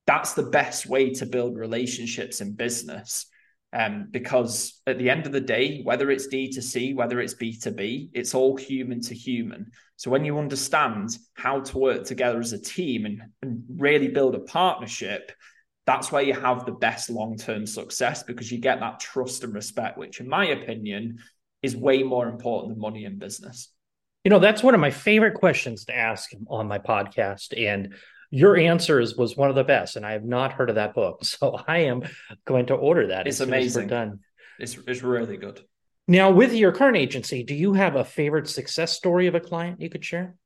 that's 0.06 0.34
the 0.34 0.42
best 0.42 0.86
way 0.86 1.10
to 1.10 1.26
build 1.26 1.56
relationships 1.56 2.40
in 2.40 2.54
business 2.54 3.26
um, 3.72 4.08
because 4.10 4.80
at 4.86 4.98
the 4.98 5.10
end 5.10 5.26
of 5.26 5.32
the 5.32 5.40
day, 5.40 5.82
whether 5.84 6.10
it's 6.10 6.26
D2C, 6.26 6.94
whether 6.96 7.20
it's 7.20 7.34
B2B, 7.34 8.10
it's 8.12 8.34
all 8.34 8.56
human 8.56 9.00
to 9.02 9.14
human. 9.14 9.70
So 9.96 10.10
when 10.10 10.24
you 10.24 10.38
understand 10.38 11.16
how 11.34 11.60
to 11.60 11.78
work 11.78 12.04
together 12.04 12.40
as 12.40 12.52
a 12.52 12.58
team 12.58 13.06
and, 13.06 13.22
and 13.42 13.62
really 13.68 14.08
build 14.08 14.34
a 14.34 14.40
partnership, 14.40 15.30
that's 15.90 16.12
where 16.12 16.22
you 16.22 16.34
have 16.34 16.64
the 16.64 16.72
best 16.72 17.10
long 17.10 17.36
term 17.36 17.66
success 17.66 18.22
because 18.22 18.50
you 18.52 18.58
get 18.58 18.78
that 18.78 19.00
trust 19.00 19.42
and 19.42 19.52
respect, 19.52 19.98
which, 19.98 20.20
in 20.20 20.28
my 20.28 20.46
opinion, 20.46 21.18
is 21.62 21.76
way 21.76 22.04
more 22.04 22.28
important 22.28 22.72
than 22.72 22.80
money 22.80 23.04
in 23.04 23.18
business. 23.18 23.72
You 24.22 24.30
know, 24.30 24.38
that's 24.38 24.62
one 24.62 24.74
of 24.74 24.80
my 24.80 24.92
favorite 24.92 25.34
questions 25.34 25.86
to 25.86 25.96
ask 25.96 26.30
on 26.46 26.68
my 26.68 26.78
podcast. 26.78 27.60
And 27.60 27.94
your 28.30 28.56
answers 28.56 29.16
was 29.16 29.36
one 29.36 29.50
of 29.50 29.56
the 29.56 29.64
best, 29.64 29.96
and 29.96 30.06
I 30.06 30.12
have 30.12 30.22
not 30.22 30.52
heard 30.52 30.68
of 30.68 30.76
that 30.76 30.94
book, 30.94 31.24
so 31.24 31.58
I 31.66 31.78
am 31.78 32.04
going 32.44 32.66
to 32.66 32.74
order 32.74 33.08
that. 33.08 33.26
It's 33.26 33.40
amazing. 33.40 33.88
done. 33.88 34.20
It's 34.60 34.78
it's 34.86 35.02
really 35.02 35.38
good. 35.38 35.60
Now, 36.06 36.30
with 36.30 36.52
your 36.52 36.70
current 36.70 36.98
agency, 36.98 37.42
do 37.42 37.54
you 37.54 37.72
have 37.72 37.96
a 37.96 38.04
favorite 38.04 38.48
success 38.48 38.92
story 38.92 39.26
of 39.26 39.34
a 39.34 39.40
client 39.40 39.80
you 39.80 39.90
could 39.90 40.04
share? 40.04 40.36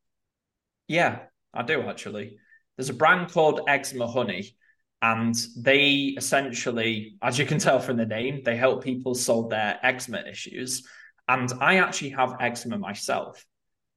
Yeah, 0.89 1.19
I 1.53 1.63
do 1.65 1.83
actually. 1.83 2.39
There's 2.77 2.91
a 2.91 2.95
brand 2.95 3.31
called 3.31 3.61
Eczema 3.69 4.07
Honey, 4.07 4.57
and 5.05 5.37
they 5.55 6.15
essentially, 6.17 7.17
as 7.21 7.39
you 7.39 7.45
can 7.45 7.59
tell 7.59 7.79
from 7.79 7.99
the 7.99 8.07
name, 8.07 8.41
they 8.43 8.57
help 8.57 8.83
people 8.83 9.15
solve 9.15 9.51
their 9.51 9.79
eczema 9.83 10.23
issues. 10.27 10.89
And 11.29 11.53
I 11.61 11.77
actually 11.77 12.11
have 12.11 12.37
eczema 12.41 12.79
myself. 12.79 13.45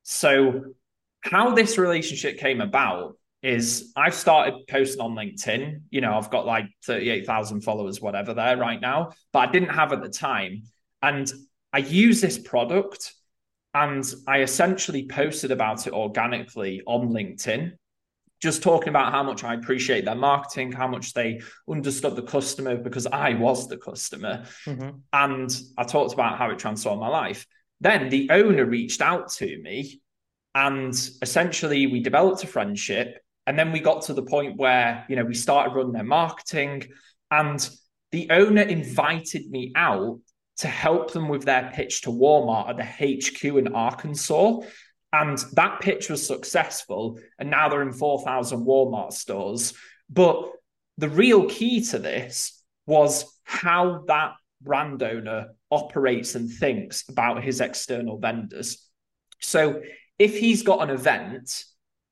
So, 0.04 0.74
how 1.22 1.56
this 1.56 1.78
relationship 1.78 2.38
came 2.40 2.60
about 2.60 3.18
is 3.42 3.94
I've 3.96 4.16
started 4.16 4.68
posting 4.68 5.00
on 5.00 5.16
LinkedIn. 5.16 5.84
You 5.92 6.02
know, 6.02 6.14
I've 6.14 6.30
got 6.30 6.46
like 6.46 6.66
38,000 6.84 7.62
followers, 7.62 8.02
whatever 8.02 8.34
there 8.34 8.58
right 8.58 8.82
now, 8.82 9.12
but 9.32 9.48
I 9.48 9.52
didn't 9.54 9.70
have 9.70 9.94
at 9.94 10.02
the 10.02 10.10
time. 10.10 10.64
And 11.02 11.32
I 11.72 11.78
use 11.78 12.20
this 12.20 12.38
product 12.38 13.14
and 13.74 14.04
I 14.28 14.42
essentially 14.42 15.08
posted 15.08 15.52
about 15.52 15.88
it 15.88 15.94
organically 15.94 16.82
on 16.86 17.10
LinkedIn, 17.10 17.78
just 18.42 18.62
talking 18.62 18.90
about 18.90 19.12
how 19.12 19.24
much 19.24 19.44
I 19.44 19.56
appreciate 19.56 20.06
their 20.06 20.16
marketing, 20.16 20.72
how 20.72 20.88
much 20.88 21.14
they 21.14 21.42
understood 21.70 22.16
the 22.16 22.22
customer 22.22 22.78
because 22.78 23.08
I 23.08 23.34
was 23.34 23.68
the 23.68 23.78
customer. 23.78 24.46
Mm-hmm. 24.66 24.98
And 25.14 25.62
I 25.78 25.84
talked 25.84 26.14
about 26.14 26.38
how 26.38 26.50
it 26.52 26.60
transformed 26.60 27.02
my 27.02 27.08
life. 27.08 27.46
Then 27.82 28.10
the 28.10 28.30
owner 28.32 28.66
reached 28.66 29.02
out 29.02 29.30
to 29.34 29.62
me 29.62 30.02
and 30.54 30.94
essentially 31.22 31.88
we 31.88 32.02
developed 32.02 32.44
a 32.44 32.48
friendship 32.48 33.20
and 33.46 33.58
then 33.58 33.72
we 33.72 33.80
got 33.80 34.04
to 34.04 34.14
the 34.14 34.24
point 34.24 34.58
where, 34.58 35.06
you 35.08 35.16
know, 35.16 35.24
we 35.24 35.34
started 35.34 35.74
running 35.74 35.94
their 35.94 36.04
marketing 36.04 36.84
and 37.32 37.70
the 38.12 38.30
owner 38.30 38.62
invited 38.62 39.50
me 39.50 39.72
out 39.76 40.20
to 40.58 40.68
help 40.68 41.12
them 41.12 41.30
with 41.30 41.44
their 41.44 41.72
pitch 41.74 42.02
to 42.02 42.10
Walmart 42.10 42.70
at 42.70 42.78
the 42.78 42.84
HQ 42.84 43.44
in 43.44 43.76
Arkansas. 43.76 44.62
And 45.14 45.38
that 45.54 45.80
pitch 45.80 46.10
was 46.10 46.26
successful. 46.26 47.20
And 47.40 47.50
now 47.50 47.70
they're 47.70 47.82
in 47.82 47.94
4,000 47.94 48.66
Walmart 48.66 49.14
stores. 49.14 49.74
But 50.10 50.52
the 50.98 51.10
real 51.10 51.48
key 51.48 51.84
to 51.86 52.00
this 52.00 52.64
was 52.86 53.26
how 53.44 54.04
that 54.08 54.34
brand 54.62 55.04
owner 55.04 55.50
operates 55.70 56.36
and 56.36 56.50
thinks 56.50 57.08
about 57.10 57.44
his 57.44 57.62
external 57.62 58.18
vendors. 58.18 58.86
So 59.40 59.82
if 60.18 60.38
he's 60.38 60.64
got 60.64 60.82
an 60.82 60.90
event 60.90 61.66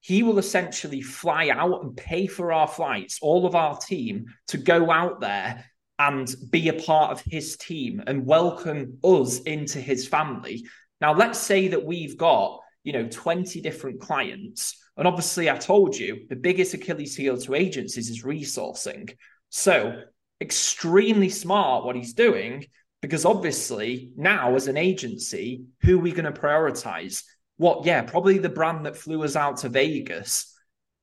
he 0.06 0.22
will 0.22 0.38
essentially 0.38 1.02
fly 1.02 1.50
out 1.50 1.82
and 1.82 1.98
pay 1.98 2.28
for 2.28 2.54
our 2.54 2.68
flights, 2.68 3.18
all 3.24 3.48
of 3.48 3.56
our 3.56 3.76
team, 3.76 4.28
to 4.46 4.56
go 4.60 4.92
out 4.92 5.20
there 5.20 5.66
and 5.98 6.32
be 6.52 6.68
a 6.70 6.74
part 6.74 7.12
of 7.12 7.24
his 7.26 7.58
team 7.58 8.04
and 8.06 8.24
welcome 8.24 9.00
us 9.04 9.40
into 9.40 9.82
his 9.82 10.08
family. 10.08 10.64
Now, 11.02 11.16
let's 11.16 11.40
say 11.40 11.70
that 11.70 11.84
we've 11.84 12.18
got, 12.18 12.60
you 12.86 12.94
know, 12.94 13.08
20 13.10 13.60
different 13.60 14.00
clients. 14.00 14.82
And 14.96 15.06
obviously, 15.06 15.50
I 15.50 15.58
told 15.58 15.98
you 15.98 16.26
the 16.30 16.38
biggest 16.38 16.74
Achilles 16.74 17.18
heel 17.18 17.36
to 17.38 17.56
agencies 17.56 18.10
is 18.10 18.24
resourcing. 18.24 19.14
So, 19.50 20.04
extremely 20.40 21.30
smart 21.30 21.84
what 21.84 21.96
he's 21.96 22.14
doing 22.14 22.66
because 23.02 23.26
obviously 23.26 24.12
now 24.16 24.56
as 24.56 24.68
an 24.68 24.78
agency, 24.78 25.66
who 25.82 25.98
are 25.98 26.02
we 26.02 26.12
going 26.12 26.32
to 26.32 26.40
prioritize? 26.40 27.24
What, 27.58 27.86
yeah, 27.86 28.02
probably 28.02 28.38
the 28.38 28.50
brand 28.50 28.86
that 28.86 28.98
flew 28.98 29.24
us 29.24 29.36
out 29.36 29.58
to 29.58 29.70
Vegas 29.70 30.54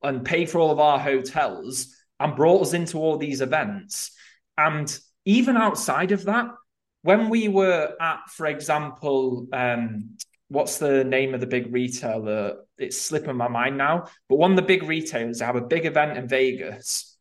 and 0.01 0.25
paid 0.25 0.49
for 0.49 0.59
all 0.59 0.71
of 0.71 0.79
our 0.79 0.99
hotels 0.99 1.95
and 2.19 2.35
brought 2.35 2.61
us 2.61 2.73
into 2.73 2.97
all 2.97 3.17
these 3.17 3.41
events. 3.41 4.11
And 4.57 4.95
even 5.25 5.57
outside 5.57 6.11
of 6.11 6.25
that, 6.25 6.47
when 7.01 7.29
we 7.29 7.47
were 7.47 7.93
at, 7.99 8.29
for 8.29 8.45
example, 8.47 9.47
um, 9.51 10.17
what's 10.53 10.77
the 10.77 11.03
name 11.03 11.33
of 11.33 11.39
the 11.39 11.47
big 11.47 11.73
retailer? 11.73 12.57
It's 12.77 13.01
slipping 13.01 13.35
my 13.35 13.47
mind 13.47 13.75
now. 13.75 14.05
But 14.29 14.37
one 14.37 14.51
of 14.51 14.55
the 14.55 14.61
big 14.61 14.83
retailers 14.83 15.41
have 15.41 15.55
a 15.55 15.61
big 15.61 15.85
event 15.85 16.17
in 16.17 16.27
Vegas. 16.27 17.17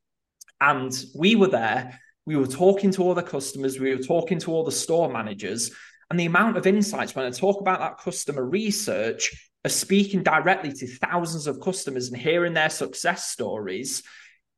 And 0.61 0.93
we 1.15 1.35
were 1.35 1.49
there. 1.49 1.99
We 2.27 2.37
were 2.37 2.47
talking 2.47 2.91
to 2.93 3.03
all 3.03 3.15
the 3.15 3.23
customers. 3.23 3.81
We 3.81 3.95
were 3.95 4.03
talking 4.03 4.39
to 4.41 4.53
all 4.53 4.65
the 4.65 4.71
store 4.71 5.11
managers. 5.11 5.73
And 6.11 6.21
the 6.21 6.27
amount 6.27 6.59
of 6.59 6.67
insights 6.67 7.15
when 7.15 7.25
I 7.25 7.31
talk 7.31 7.61
about 7.61 7.81
that 7.81 7.99
customer 7.99 8.45
research 8.45 9.51
of 9.65 9.73
speaking 9.73 10.23
directly 10.23 10.73
to 10.73 10.87
thousands 10.87 11.47
of 11.47 11.61
customers 11.61 12.09
and 12.09 12.21
hearing 12.21 12.53
their 12.53 12.69
success 12.69 13.31
stories 13.31 14.03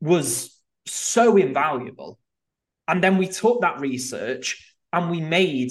was 0.01 0.61
so 0.87 1.37
invaluable. 1.37 2.19
And 2.89 3.03
then 3.03 3.19
we 3.19 3.29
took 3.29 3.61
that 3.61 3.81
research 3.81 4.77
and 4.93 5.11
we 5.11 5.21
made 5.21 5.71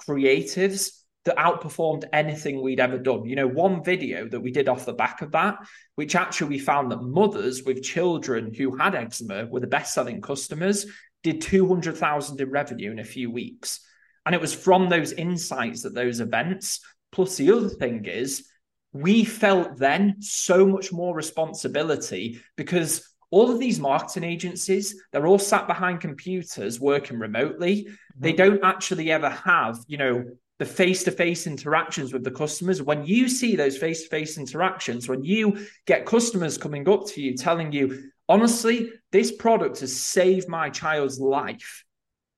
creatives 0.00 0.95
that 1.26 1.36
outperformed 1.36 2.04
anything 2.12 2.62
we'd 2.62 2.80
ever 2.80 2.98
done. 2.98 3.26
You 3.26 3.36
know, 3.36 3.48
one 3.48 3.84
video 3.84 4.28
that 4.28 4.40
we 4.40 4.50
did 4.50 4.68
off 4.68 4.86
the 4.86 4.92
back 4.92 5.22
of 5.22 5.32
that, 5.32 5.58
which 5.96 6.14
actually 6.14 6.48
we 6.48 6.58
found 6.58 6.90
that 6.90 7.02
mothers 7.02 7.64
with 7.64 7.82
children 7.82 8.54
who 8.54 8.76
had 8.76 8.94
eczema 8.94 9.46
were 9.46 9.60
the 9.60 9.66
best 9.66 9.92
selling 9.92 10.20
customers, 10.20 10.86
did 11.22 11.40
200,000 11.40 12.40
in 12.40 12.50
revenue 12.50 12.92
in 12.92 13.00
a 13.00 13.04
few 13.04 13.30
weeks. 13.30 13.80
And 14.24 14.34
it 14.34 14.40
was 14.40 14.54
from 14.54 14.88
those 14.88 15.12
insights 15.12 15.82
that 15.82 15.94
those 15.94 16.20
events, 16.20 16.80
plus 17.10 17.36
the 17.36 17.50
other 17.50 17.68
thing 17.68 18.04
is, 18.04 18.48
we 18.92 19.24
felt 19.24 19.76
then 19.76 20.16
so 20.20 20.64
much 20.66 20.92
more 20.92 21.14
responsibility 21.14 22.40
because 22.56 23.14
all 23.30 23.50
of 23.50 23.58
these 23.58 23.80
marketing 23.80 24.24
agencies 24.24 25.02
they're 25.12 25.26
all 25.26 25.38
sat 25.38 25.66
behind 25.66 26.00
computers 26.00 26.80
working 26.80 27.18
remotely 27.18 27.84
mm-hmm. 27.84 28.20
they 28.20 28.32
don't 28.32 28.64
actually 28.64 29.10
ever 29.10 29.28
have 29.28 29.76
you 29.88 29.98
know 29.98 30.24
the 30.58 30.64
face-to-face 30.64 31.46
interactions 31.46 32.12
with 32.12 32.24
the 32.24 32.30
customers. 32.30 32.82
When 32.82 33.04
you 33.04 33.28
see 33.28 33.56
those 33.56 33.76
face-to-face 33.76 34.38
interactions 34.38 35.08
when 35.08 35.22
you 35.22 35.66
get 35.86 36.06
customers 36.06 36.58
coming 36.58 36.88
up 36.88 37.06
to 37.08 37.20
you 37.20 37.36
telling 37.36 37.72
you 37.72 38.10
honestly 38.28 38.90
this 39.12 39.32
product 39.32 39.80
has 39.80 39.94
saved 39.94 40.48
my 40.48 40.70
child's 40.70 41.20
life 41.20 41.84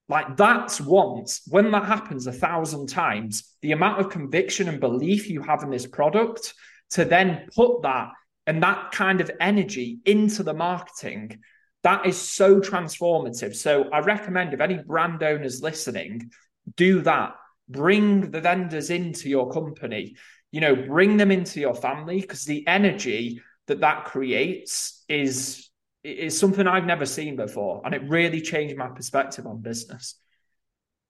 like 0.09 0.35
that's 0.35 0.81
once. 0.81 1.41
When 1.47 1.69
that 1.71 1.85
happens 1.85 2.25
a 2.25 2.31
thousand 2.31 2.87
times 2.87 3.55
the 3.61 3.71
amount 3.71 3.99
of 4.01 4.09
conviction 4.09 4.67
and 4.67 4.79
belief 4.79 5.29
you 5.29 5.41
have 5.43 5.63
in 5.63 5.69
this 5.69 5.87
product 5.87 6.53
to 6.91 7.05
then 7.05 7.47
put 7.55 7.83
that 7.83 8.09
and 8.47 8.63
that 8.63 8.91
kind 8.91 9.21
of 9.21 9.29
energy 9.39 9.99
into 10.05 10.43
the 10.43 10.53
marketing 10.53 11.39
that 11.83 12.05
is 12.05 12.17
so 12.17 12.59
transformative. 12.59 13.55
So 13.55 13.89
i 13.93 13.99
recommend 13.99 14.53
if 14.53 14.59
any 14.59 14.79
brand 14.79 15.23
owners 15.23 15.61
listening 15.61 16.31
do 16.75 17.01
that 17.01 17.35
bring 17.69 18.31
the 18.31 18.41
vendors 18.41 18.89
into 18.89 19.29
your 19.29 19.51
company 19.51 20.15
you 20.51 20.59
know 20.61 20.75
bring 20.75 21.17
them 21.17 21.31
into 21.31 21.59
your 21.59 21.75
family 21.75 22.21
because 22.21 22.45
the 22.45 22.65
energy 22.67 23.41
that 23.67 23.81
that 23.81 24.05
creates 24.05 25.03
is 25.07 25.69
is 26.03 26.37
something 26.37 26.65
i've 26.65 26.85
never 26.85 27.05
seen 27.05 27.35
before 27.35 27.81
and 27.85 27.93
it 27.93 28.01
really 28.09 28.41
changed 28.41 28.77
my 28.77 28.87
perspective 28.87 29.45
on 29.45 29.61
business. 29.61 30.15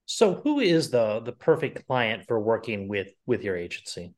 So 0.05 0.33
who 0.33 0.59
is 0.59 0.89
the 0.89 1.19
the 1.19 1.31
perfect 1.31 1.85
client 1.87 2.25
for 2.27 2.39
working 2.39 2.87
with 2.87 3.09
with 3.27 3.43
your 3.43 3.55
agency? 3.55 4.13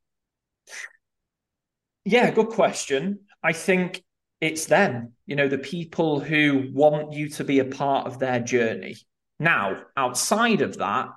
Yeah 2.06 2.32
good 2.32 2.47
question. 2.47 3.19
I 3.43 3.54
think 3.54 4.04
it's 4.39 4.65
them 4.65 5.13
you 5.25 5.36
know 5.36 5.49
the 5.49 5.58
people 5.58 6.19
who 6.19 6.69
want 6.73 7.13
you 7.13 7.30
to 7.30 7.43
be 7.43 7.60
a 7.60 7.65
part 7.65 8.08
of 8.08 8.19
their 8.19 8.39
journey. 8.39 8.95
Now 9.39 9.84
outside 9.97 10.62
of 10.62 10.77
that 10.77 11.10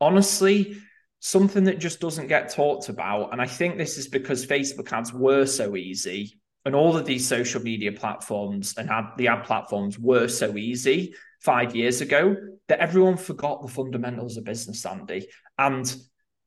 honestly, 0.00 0.76
something 1.20 1.64
that 1.64 1.78
just 1.78 2.00
doesn't 2.00 2.26
get 2.26 2.50
talked 2.50 2.88
about. 2.88 3.32
And 3.32 3.40
I 3.40 3.46
think 3.46 3.78
this 3.78 3.96
is 3.96 4.08
because 4.08 4.46
Facebook 4.46 4.92
ads 4.92 5.12
were 5.12 5.46
so 5.46 5.76
easy 5.76 6.38
and 6.64 6.74
all 6.74 6.96
of 6.96 7.04
these 7.04 7.26
social 7.26 7.62
media 7.62 7.92
platforms 7.92 8.74
and 8.78 8.90
ad, 8.90 9.04
the 9.16 9.28
ad 9.28 9.44
platforms 9.44 9.98
were 9.98 10.28
so 10.28 10.56
easy 10.56 11.14
five 11.40 11.76
years 11.76 12.00
ago 12.00 12.36
that 12.68 12.80
everyone 12.80 13.16
forgot 13.16 13.60
the 13.60 13.68
fundamentals 13.68 14.36
of 14.36 14.44
business, 14.44 14.84
Andy. 14.86 15.28
And 15.58 15.94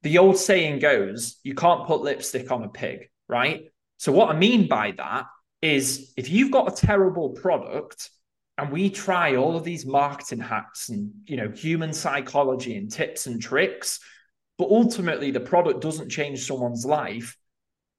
the 0.02 0.18
old 0.18 0.38
saying 0.38 0.80
goes, 0.80 1.40
you 1.44 1.54
can't 1.54 1.86
put 1.86 2.02
lipstick 2.02 2.52
on 2.52 2.64
a 2.64 2.70
pig, 2.70 3.10
right? 3.28 3.66
So, 3.98 4.12
what 4.12 4.30
I 4.30 4.38
mean 4.38 4.68
by 4.68 4.92
that 4.98 5.26
is 5.62 6.14
if 6.18 6.30
you've 6.30 6.52
got 6.52 6.72
a 6.72 6.86
terrible 6.86 7.30
product, 7.30 8.10
and 8.58 8.72
we 8.72 8.90
try 8.90 9.36
all 9.36 9.56
of 9.56 9.64
these 9.64 9.86
marketing 9.86 10.40
hacks 10.40 10.90
and 10.90 11.12
you 11.26 11.38
know 11.38 11.50
human 11.50 11.94
psychology 11.94 12.76
and 12.76 12.92
tips 12.92 13.28
and 13.28 13.42
tricks 13.42 14.00
but 14.58 14.70
ultimately 14.70 15.32
the 15.32 15.40
product 15.40 15.82
doesn't 15.82 16.10
change 16.10 16.46
someone's 16.46 16.86
life. 16.86 17.38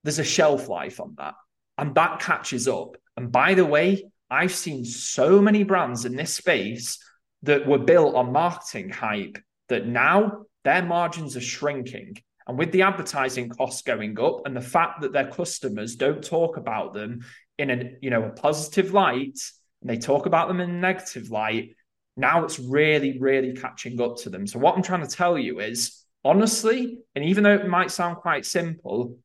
There's 0.02 0.18
a 0.18 0.24
shelf 0.24 0.68
life 0.68 1.00
on 1.00 1.14
that 1.18 1.34
and 1.76 1.94
that 1.94 2.20
catches 2.20 2.66
up. 2.66 2.96
And 3.16 3.30
by 3.32 3.54
the 3.54 3.64
way 3.64 4.04
i've 4.30 4.52
seen 4.52 4.84
so 4.84 5.40
many 5.40 5.64
brands 5.64 6.04
in 6.04 6.14
this 6.14 6.34
space 6.34 6.98
that 7.44 7.66
were 7.66 7.78
built 7.78 8.14
on 8.14 8.30
marketing 8.30 8.90
hype 8.90 9.38
that 9.70 9.86
now 9.86 10.44
their 10.64 10.82
margins 10.82 11.34
are 11.34 11.40
shrinking. 11.40 12.16
And 12.46 12.58
with 12.58 12.72
the 12.72 12.82
advertising 12.82 13.48
costs 13.48 13.82
going 13.82 14.18
up 14.20 14.42
and 14.44 14.54
the 14.56 14.60
fact 14.60 15.00
that 15.00 15.12
their 15.12 15.30
customers 15.30 15.96
don't 15.96 16.22
talk 16.22 16.56
about 16.56 16.94
them 16.94 17.20
in 17.58 17.70
a 17.70 17.92
you 18.00 18.10
know 18.10 18.24
a 18.24 18.30
positive 18.30 18.92
light 18.92 19.38
and 19.80 19.90
they 19.90 19.98
talk 19.98 20.26
about 20.26 20.48
them 20.48 20.60
in 20.60 20.70
a 20.70 20.72
negative 20.72 21.30
light, 21.30 21.76
now 22.16 22.44
it's 22.44 22.58
really, 22.58 23.18
really 23.18 23.54
catching 23.54 24.00
up 24.00 24.16
to 24.18 24.30
them. 24.30 24.46
So, 24.46 24.58
what 24.58 24.74
I'm 24.74 24.82
trying 24.82 25.06
to 25.06 25.16
tell 25.16 25.38
you 25.38 25.60
is 25.60 26.04
honestly, 26.24 26.98
and 27.14 27.24
even 27.24 27.44
though 27.44 27.54
it 27.54 27.68
might 27.68 27.90
sound 27.90 28.16
quite 28.16 28.44
simple, 28.44 29.18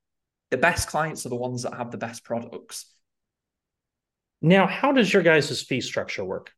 the 0.51 0.57
best 0.57 0.87
clients 0.87 1.25
are 1.25 1.29
the 1.29 1.35
ones 1.35 1.63
that 1.63 1.73
have 1.73 1.91
the 1.91 1.97
best 1.97 2.23
products. 2.23 2.85
Now, 4.41 4.67
how 4.67 4.91
does 4.91 5.11
your 5.11 5.23
guys' 5.23 5.61
fee 5.63 5.81
structure 5.81 6.23
work? 6.23 6.51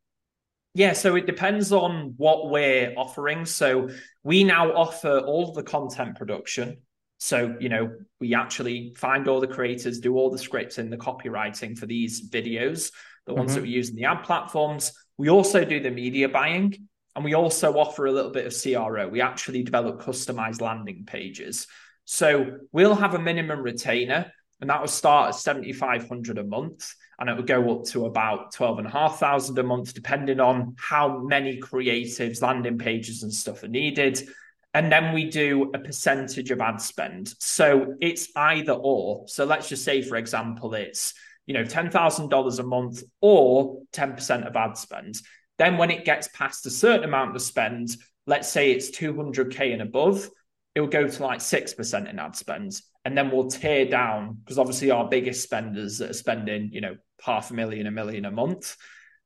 Yeah, 0.74 0.92
so 0.92 1.16
it 1.16 1.26
depends 1.26 1.72
on 1.72 2.16
what 2.18 2.50
we're 2.50 2.94
offering. 2.98 3.46
So 3.46 3.90
we 4.24 4.44
now 4.44 4.74
offer 4.74 5.20
all 5.20 5.54
the 5.54 5.64
content 5.64 6.18
production. 6.18 6.80
So, 7.20 7.56
you 7.62 7.70
know, 7.70 7.96
we 8.20 8.36
actually 8.36 8.94
find 8.98 9.30
all 9.30 9.40
the 9.40 9.48
creators, 9.48 10.00
do 10.00 10.18
all 10.18 10.30
the 10.30 10.38
scripts 10.38 10.78
and 10.78 10.92
the 10.92 10.98
copywriting 10.98 11.78
for 11.78 11.86
these 11.86 12.30
videos 12.30 12.92
the 13.26 13.34
ones 13.34 13.52
mm-hmm. 13.52 13.62
that 13.62 13.64
we 13.64 13.70
use 13.70 13.90
in 13.90 13.96
the 13.96 14.06
ad 14.06 14.24
platforms. 14.24 14.92
We 15.18 15.30
also 15.30 15.64
do 15.66 15.80
the 15.80 15.92
media 15.92 16.30
buying 16.30 16.88
and 17.16 17.24
we 17.24 17.34
also 17.34 17.78
offer 17.78 18.06
a 18.06 18.12
little 18.12 18.32
bit 18.32 18.46
of 18.46 18.56
CRO. 18.56 19.08
We 19.08 19.22
actually 19.22 19.64
develop 19.64 20.02
customized 20.02 20.62
landing 20.62 21.06
pages. 21.06 21.68
So 22.06 22.58
we'll 22.72 22.96
have 22.96 23.16
a 23.16 23.20
minimum 23.20 23.62
retainer 23.62 24.32
and 24.62 24.70
that 24.70 24.82
will 24.82 24.88
start 24.88 25.30
at 25.30 25.36
7,500 25.36 26.38
a 26.38 26.44
month 26.44 26.94
and 27.20 27.30
it 27.30 27.36
would 27.36 27.48
go 27.48 27.78
up 27.78 27.86
to 27.86 28.06
about 28.06 28.52
12,500 28.54 29.58
a 29.58 29.64
month, 29.64 29.94
depending 29.94 30.40
on 30.40 30.76
how 30.78 31.20
many 31.20 31.60
creatives, 31.60 32.42
landing 32.42 32.78
pages 32.78 33.24
and 33.24 33.34
stuff 33.34 33.64
are 33.64 33.70
needed. 33.70 34.28
And 34.74 34.92
then 34.92 35.14
we 35.14 35.30
do 35.30 35.72
a 35.74 35.80
percentage 35.80 36.52
of 36.52 36.60
ad 36.60 36.82
spend. 36.82 37.34
So 37.40 37.96
it's 38.02 38.28
either 38.36 38.74
or. 38.74 39.26
So 39.28 39.46
let's 39.46 39.70
just 39.70 39.86
say, 39.86 40.02
for 40.02 40.18
example, 40.18 40.74
it's 40.74 41.14
you 41.46 41.54
know, 41.54 41.64
$10,000 41.64 42.60
a 42.60 42.64
month 42.64 43.04
or 43.22 43.82
10% 43.94 44.48
of 44.48 44.56
ad 44.56 44.78
spend. 44.78 45.16
Then 45.58 45.78
when 45.78 45.92
it 45.92 46.06
gets 46.06 46.28
past 46.30 46.66
a 46.66 46.70
certain 46.70 47.04
amount 47.04 47.36
of 47.36 47.42
spend, 47.42 47.96
let's 48.28 48.50
say 48.50 48.72
it's 48.72 48.90
200K 48.92 49.74
and 49.74 49.82
above, 49.82 50.30
it 50.74 50.82
will 50.82 50.88
go 50.88 51.08
to 51.08 51.24
like 51.24 51.40
6% 51.40 52.10
in 52.10 52.20
ad 52.20 52.36
spend. 52.36 52.82
And 53.06 53.18
then 53.18 53.32
we'll 53.32 53.48
tear 53.48 53.86
down 53.86 54.38
because 54.44 54.58
obviously 54.58 54.92
our 54.92 55.08
biggest 55.08 55.44
spenders 55.44 56.00
that 56.00 56.10
are 56.10 56.14
spending, 56.14 56.72
you 56.74 56.82
know, 56.82 56.98
half 57.22 57.52
a 57.52 57.54
million, 57.54 57.88
a 57.88 57.92
million 57.92 58.26
a 58.26 58.32
month, 58.32 58.76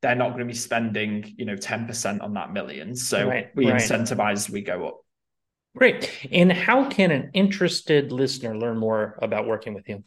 they're 0.02 0.16
not 0.16 0.30
going 0.30 0.40
to 0.40 0.46
be 0.46 0.54
spending, 0.54 1.34
you 1.38 1.46
know, 1.46 1.56
10% 1.56 2.22
on 2.22 2.34
that 2.34 2.54
million. 2.54 2.96
So 2.96 3.28
right, 3.28 3.50
we 3.56 3.70
right. 3.70 3.82
incentivize 3.82 4.34
as 4.34 4.50
we 4.50 4.62
go 4.62 4.88
up. 4.88 5.00
Great. 5.76 6.28
And 6.32 6.52
how 6.52 6.90
can 6.90 7.12
an 7.12 7.32
interested 7.34 8.12
listener 8.12 8.58
learn 8.58 8.78
more 8.78 9.18
about 9.22 9.48
working 9.48 9.74
with 9.74 9.88
you? 9.88 10.04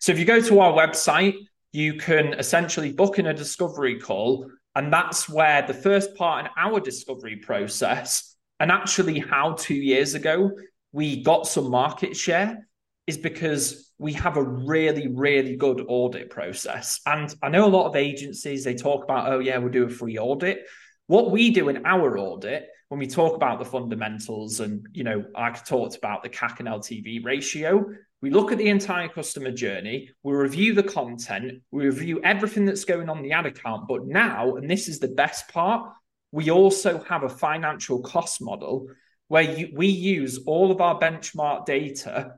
So 0.00 0.12
if 0.12 0.18
you 0.18 0.24
go 0.24 0.40
to 0.40 0.60
our 0.60 0.72
website, 0.72 1.34
you 1.72 1.94
can 1.94 2.34
essentially 2.34 2.92
book 2.92 3.18
in 3.18 3.26
a 3.26 3.34
discovery 3.34 3.98
call 4.00 4.50
And 4.74 4.92
that's 4.92 5.28
where 5.28 5.62
the 5.62 5.74
first 5.74 6.14
part 6.14 6.46
in 6.46 6.50
our 6.56 6.80
discovery 6.80 7.36
process, 7.36 8.36
and 8.60 8.70
actually 8.70 9.18
how 9.18 9.54
two 9.54 9.74
years 9.74 10.14
ago 10.14 10.52
we 10.92 11.22
got 11.22 11.46
some 11.46 11.70
market 11.70 12.16
share, 12.16 12.68
is 13.06 13.18
because 13.18 13.92
we 13.98 14.12
have 14.12 14.36
a 14.36 14.42
really, 14.42 15.08
really 15.08 15.56
good 15.56 15.84
audit 15.88 16.30
process. 16.30 17.00
And 17.04 17.34
I 17.42 17.48
know 17.48 17.66
a 17.66 17.68
lot 17.68 17.88
of 17.88 17.96
agencies, 17.96 18.64
they 18.64 18.74
talk 18.74 19.02
about, 19.04 19.32
oh, 19.32 19.40
yeah, 19.40 19.58
we'll 19.58 19.70
do 19.70 19.84
a 19.86 19.90
free 19.90 20.18
audit. 20.18 20.60
What 21.06 21.30
we 21.30 21.50
do 21.50 21.68
in 21.68 21.84
our 21.84 22.16
audit, 22.16 22.68
when 22.88 23.00
we 23.00 23.08
talk 23.08 23.34
about 23.34 23.58
the 23.58 23.64
fundamentals, 23.64 24.60
and, 24.60 24.86
you 24.92 25.02
know, 25.02 25.24
I 25.34 25.50
talked 25.50 25.96
about 25.96 26.22
the 26.22 26.28
CAC 26.28 26.60
and 26.60 26.68
LTV 26.68 27.24
ratio, 27.24 27.84
we 28.22 28.30
look 28.30 28.52
at 28.52 28.58
the 28.58 28.68
entire 28.68 29.08
customer 29.08 29.50
journey, 29.50 30.10
we 30.22 30.34
review 30.34 30.74
the 30.74 30.82
content, 30.82 31.62
we 31.70 31.86
review 31.86 32.20
everything 32.22 32.66
that's 32.66 32.84
going 32.84 33.08
on 33.08 33.22
the 33.22 33.32
ad 33.32 33.46
account. 33.46 33.88
But 33.88 34.06
now, 34.06 34.56
and 34.56 34.70
this 34.70 34.88
is 34.88 34.98
the 34.98 35.08
best 35.08 35.48
part, 35.48 35.92
we 36.32 36.50
also 36.50 37.02
have 37.04 37.22
a 37.22 37.28
financial 37.28 38.02
cost 38.02 38.42
model 38.42 38.88
where 39.28 39.42
you, 39.42 39.70
we 39.74 39.86
use 39.86 40.40
all 40.46 40.70
of 40.70 40.80
our 40.80 40.98
benchmark 40.98 41.64
data. 41.64 42.34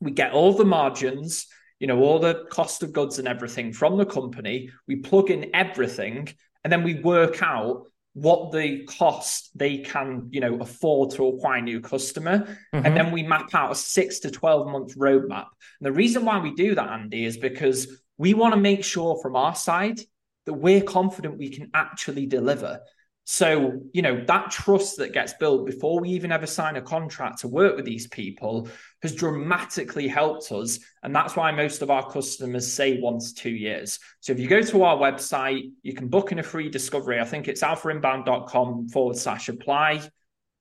We 0.00 0.12
get 0.12 0.32
all 0.32 0.52
the 0.52 0.64
margins, 0.64 1.46
you 1.80 1.86
know, 1.86 2.00
all 2.00 2.18
the 2.18 2.44
cost 2.50 2.82
of 2.82 2.92
goods 2.92 3.18
and 3.18 3.26
everything 3.26 3.72
from 3.72 3.96
the 3.96 4.06
company. 4.06 4.70
We 4.86 4.96
plug 4.96 5.30
in 5.30 5.50
everything, 5.54 6.28
and 6.62 6.72
then 6.72 6.84
we 6.84 7.00
work 7.00 7.42
out 7.42 7.86
what 8.14 8.52
the 8.52 8.84
cost 8.84 9.50
they 9.56 9.78
can 9.78 10.28
you 10.30 10.40
know 10.40 10.56
afford 10.60 11.10
to 11.10 11.26
acquire 11.26 11.60
new 11.60 11.80
customer. 11.80 12.38
Mm-hmm. 12.72 12.86
and 12.86 12.96
then 12.96 13.12
we 13.12 13.22
map 13.22 13.54
out 13.54 13.72
a 13.72 13.74
six 13.74 14.20
to 14.20 14.30
12 14.30 14.68
month 14.68 14.96
roadmap. 14.96 15.46
And 15.80 15.86
the 15.86 15.92
reason 15.92 16.24
why 16.24 16.38
we 16.38 16.54
do 16.54 16.74
that 16.74 16.88
andy 16.88 17.24
is 17.24 17.36
because 17.36 18.00
we 18.16 18.32
want 18.32 18.54
to 18.54 18.60
make 18.60 18.84
sure 18.84 19.18
from 19.20 19.36
our 19.36 19.54
side 19.54 20.00
that 20.46 20.54
we're 20.54 20.82
confident 20.82 21.38
we 21.38 21.50
can 21.50 21.70
actually 21.74 22.26
deliver. 22.26 22.80
So, 23.24 23.80
you 23.92 24.02
know, 24.02 24.22
that 24.26 24.50
trust 24.50 24.98
that 24.98 25.14
gets 25.14 25.32
built 25.34 25.64
before 25.64 25.98
we 25.98 26.10
even 26.10 26.30
ever 26.30 26.46
sign 26.46 26.76
a 26.76 26.82
contract 26.82 27.38
to 27.40 27.48
work 27.48 27.74
with 27.74 27.86
these 27.86 28.06
people 28.06 28.68
has 29.04 29.14
dramatically 29.14 30.08
helped 30.08 30.50
us. 30.50 30.78
And 31.02 31.14
that's 31.14 31.36
why 31.36 31.52
most 31.52 31.82
of 31.82 31.90
our 31.90 32.10
customers 32.10 32.72
say 32.72 32.96
to 32.96 33.34
two 33.34 33.50
years. 33.50 34.00
So 34.20 34.32
if 34.32 34.40
you 34.40 34.48
go 34.48 34.62
to 34.62 34.82
our 34.82 34.96
website, 34.96 35.70
you 35.82 35.92
can 35.92 36.08
book 36.08 36.32
in 36.32 36.38
a 36.38 36.42
free 36.42 36.70
discovery. 36.70 37.20
I 37.20 37.24
think 37.24 37.46
it's 37.46 37.62
alphainbound.com 37.62 38.88
forward 38.88 39.16
slash 39.16 39.50
apply. 39.50 40.08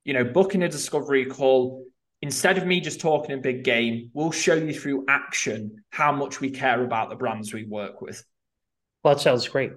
You 0.04 0.14
know, 0.14 0.26
booking 0.26 0.62
a 0.64 0.70
discovery 0.70 1.26
call. 1.26 1.86
Instead 2.22 2.58
of 2.58 2.68
me 2.68 2.82
just 2.82 3.00
talking 3.00 3.34
a 3.34 3.40
big 3.40 3.64
game, 3.64 4.12
we'll 4.14 4.32
show 4.32 4.56
you 4.56 4.74
through 4.74 5.06
action 5.08 5.84
how 5.90 6.12
much 6.12 6.42
we 6.42 6.52
care 6.52 6.84
about 6.84 7.10
the 7.10 7.16
brands 7.16 7.54
we 7.54 7.66
work 7.66 8.02
with. 8.02 8.24
Well, 9.04 9.16
that 9.16 9.22
sounds 9.22 9.48
great. 9.48 9.72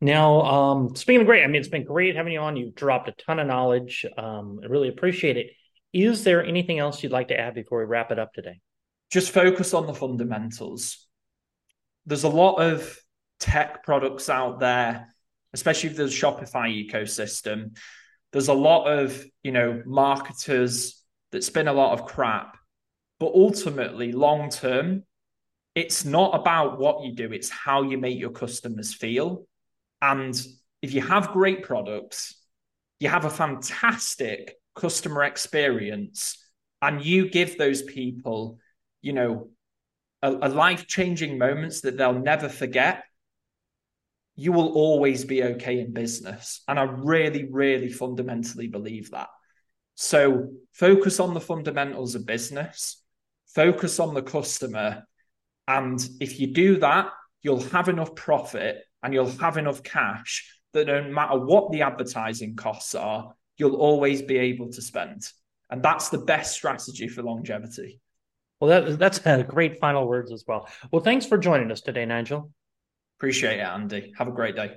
Now, 0.00 0.42
um, 0.42 0.94
speaking 0.94 1.22
of 1.22 1.26
great, 1.26 1.42
I 1.42 1.46
mean, 1.46 1.56
it's 1.56 1.68
been 1.68 1.84
great 1.84 2.14
having 2.14 2.32
you 2.32 2.40
on. 2.40 2.56
You've 2.56 2.74
dropped 2.74 3.08
a 3.08 3.12
ton 3.12 3.40
of 3.40 3.46
knowledge. 3.46 4.06
Um, 4.16 4.60
I 4.62 4.66
really 4.66 4.88
appreciate 4.88 5.36
it. 5.36 5.50
Is 5.94 6.24
there 6.24 6.44
anything 6.44 6.80
else 6.80 7.02
you'd 7.02 7.12
like 7.12 7.28
to 7.28 7.38
add 7.38 7.54
before 7.54 7.78
we 7.78 7.84
wrap 7.84 8.10
it 8.10 8.18
up 8.18 8.34
today? 8.34 8.60
Just 9.12 9.30
focus 9.30 9.72
on 9.72 9.86
the 9.86 9.94
fundamentals. 9.94 11.06
There's 12.04 12.24
a 12.24 12.28
lot 12.28 12.56
of 12.56 12.98
tech 13.38 13.84
products 13.84 14.28
out 14.28 14.58
there, 14.58 15.14
especially 15.52 15.90
a 15.90 16.08
Shopify 16.08 16.90
ecosystem. 16.90 17.78
There's 18.32 18.48
a 18.48 18.54
lot 18.54 18.86
of, 18.86 19.24
you 19.44 19.52
know, 19.52 19.82
marketers 19.86 21.00
that 21.30 21.44
spin 21.44 21.68
a 21.68 21.72
lot 21.72 21.92
of 21.92 22.06
crap. 22.06 22.56
But 23.20 23.32
ultimately, 23.32 24.10
long 24.10 24.50
term, 24.50 25.04
it's 25.76 26.04
not 26.04 26.34
about 26.34 26.80
what 26.80 27.04
you 27.04 27.14
do, 27.14 27.32
it's 27.32 27.50
how 27.50 27.82
you 27.82 27.98
make 27.98 28.18
your 28.18 28.30
customers 28.30 28.92
feel. 28.92 29.46
And 30.02 30.36
if 30.82 30.92
you 30.92 31.02
have 31.02 31.30
great 31.30 31.62
products, 31.62 32.34
you 32.98 33.08
have 33.08 33.24
a 33.24 33.30
fantastic 33.30 34.56
customer 34.74 35.24
experience, 35.24 36.38
and 36.82 37.04
you 37.04 37.30
give 37.30 37.56
those 37.56 37.82
people, 37.82 38.58
you 39.00 39.12
know, 39.12 39.48
a, 40.22 40.30
a 40.30 40.48
life 40.48 40.86
changing 40.86 41.38
moments 41.38 41.82
that 41.82 41.96
they'll 41.96 42.18
never 42.18 42.48
forget, 42.48 43.04
you 44.36 44.52
will 44.52 44.72
always 44.72 45.24
be 45.24 45.42
okay 45.44 45.80
in 45.80 45.92
business. 45.92 46.62
And 46.66 46.78
I 46.78 46.84
really, 46.84 47.44
really 47.44 47.90
fundamentally 47.90 48.66
believe 48.66 49.10
that. 49.12 49.28
So 49.94 50.50
focus 50.72 51.20
on 51.20 51.34
the 51.34 51.40
fundamentals 51.40 52.14
of 52.16 52.26
business, 52.26 53.00
focus 53.46 54.00
on 54.00 54.14
the 54.14 54.22
customer. 54.22 55.04
And 55.68 56.04
if 56.20 56.40
you 56.40 56.48
do 56.48 56.78
that, 56.78 57.10
you'll 57.42 57.62
have 57.62 57.88
enough 57.88 58.14
profit 58.16 58.82
and 59.02 59.14
you'll 59.14 59.30
have 59.30 59.56
enough 59.56 59.82
cash 59.82 60.50
that 60.72 60.88
no 60.88 61.02
matter 61.04 61.38
what 61.38 61.70
the 61.70 61.82
advertising 61.82 62.56
costs 62.56 62.94
are, 62.96 63.34
you'll 63.56 63.76
always 63.76 64.22
be 64.22 64.38
able 64.38 64.70
to 64.72 64.82
spend. 64.82 65.22
And 65.70 65.82
that's 65.82 66.08
the 66.08 66.18
best 66.18 66.54
strategy 66.54 67.08
for 67.08 67.22
longevity. 67.22 68.00
Well, 68.60 68.82
that, 68.82 68.98
that's 68.98 69.20
a 69.26 69.42
great 69.42 69.80
final 69.80 70.06
words 70.06 70.32
as 70.32 70.44
well. 70.46 70.68
Well, 70.90 71.02
thanks 71.02 71.26
for 71.26 71.38
joining 71.38 71.70
us 71.70 71.80
today, 71.80 72.06
Nigel. 72.06 72.50
Appreciate 73.18 73.58
it, 73.58 73.62
Andy. 73.62 74.12
Have 74.16 74.28
a 74.28 74.32
great 74.32 74.56
day. 74.56 74.72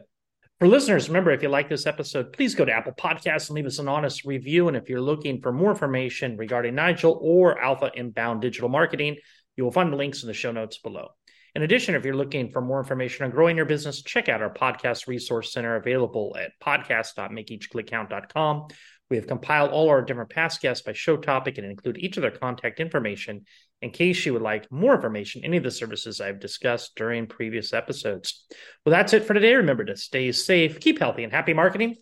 For 0.60 0.68
listeners, 0.68 1.08
remember 1.08 1.32
if 1.32 1.44
you 1.44 1.50
like 1.50 1.70
this 1.70 1.86
episode, 1.86 2.34
please 2.34 2.56
go 2.56 2.66
to 2.66 2.72
Apple 2.72 2.94
Podcasts 2.94 3.50
and 3.50 3.56
leave 3.56 3.68
us 3.68 3.78
an 3.78 3.88
honest 3.88 4.26
review. 4.26 4.68
And 4.68 4.76
if 4.76 4.90
you're 4.90 5.02
looking 5.02 5.40
for 5.40 5.54
more 5.54 5.70
information 5.70 6.36
regarding 6.36 6.74
Nigel 6.74 7.20
or 7.22 7.62
Alpha 7.62 7.92
Inbound 7.94 8.42
Digital 8.42 8.68
Marketing, 8.68 9.18
you 9.56 9.64
will 9.64 9.72
find 9.72 9.94
the 9.94 9.98
links 9.98 10.24
in 10.24 10.28
the 10.28 10.34
show 10.34 10.52
notes 10.52 10.80
below. 10.80 11.10
In 11.58 11.64
addition, 11.64 11.96
if 11.96 12.06
you're 12.06 12.16
looking 12.16 12.52
for 12.52 12.62
more 12.62 12.78
information 12.78 13.26
on 13.26 13.32
growing 13.32 13.58
your 13.58 13.66
business, 13.66 14.04
check 14.04 14.30
out 14.30 14.44
our 14.44 14.54
podcast 14.54 15.08
resource 15.08 15.52
center 15.52 15.76
available 15.76 16.38
at 16.40 16.52
podcast.makeeachclickcount.com. 16.64 18.68
We 19.10 19.18
have 19.18 19.26
compiled 19.26 19.72
all 19.72 19.90
our 19.90 20.04
different 20.04 20.30
past 20.30 20.62
guests 20.62 20.86
by 20.86 20.94
show 20.94 21.18
topic 21.18 21.58
and 21.58 21.66
include 21.66 21.98
each 21.98 22.16
of 22.16 22.22
their 22.22 22.30
contact 22.30 22.80
information 22.80 23.46
in 23.82 23.90
case 23.90 24.24
you 24.24 24.34
would 24.34 24.44
like 24.44 24.72
more 24.72 24.94
information, 24.94 25.44
any 25.44 25.58
of 25.58 25.64
the 25.64 25.72
services 25.72 26.22
I've 26.22 26.40
discussed 26.40 26.92
during 26.96 27.26
previous 27.26 27.74
episodes. 27.74 28.46
Well, 28.86 28.92
that's 28.92 29.14
it 29.14 29.26
for 29.26 29.34
today. 29.34 29.56
Remember 29.56 29.86
to 29.86 29.98
stay 29.98 30.32
safe, 30.34 30.80
keep 30.80 31.00
healthy, 31.00 31.24
and 31.24 31.34
happy 31.34 31.56
marketing. 31.56 31.96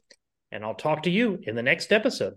And 0.51 0.65
I'll 0.65 0.75
talk 0.75 1.03
to 1.03 1.09
you 1.09 1.39
in 1.43 1.55
the 1.55 1.63
next 1.63 1.93
episode. 1.93 2.33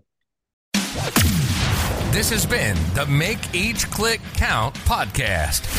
This 2.13 2.29
has 2.29 2.45
been 2.45 2.77
the 2.93 3.05
Make 3.07 3.53
Each 3.53 3.91
Click 3.91 4.21
Count 4.35 4.73
podcast. 4.75 5.78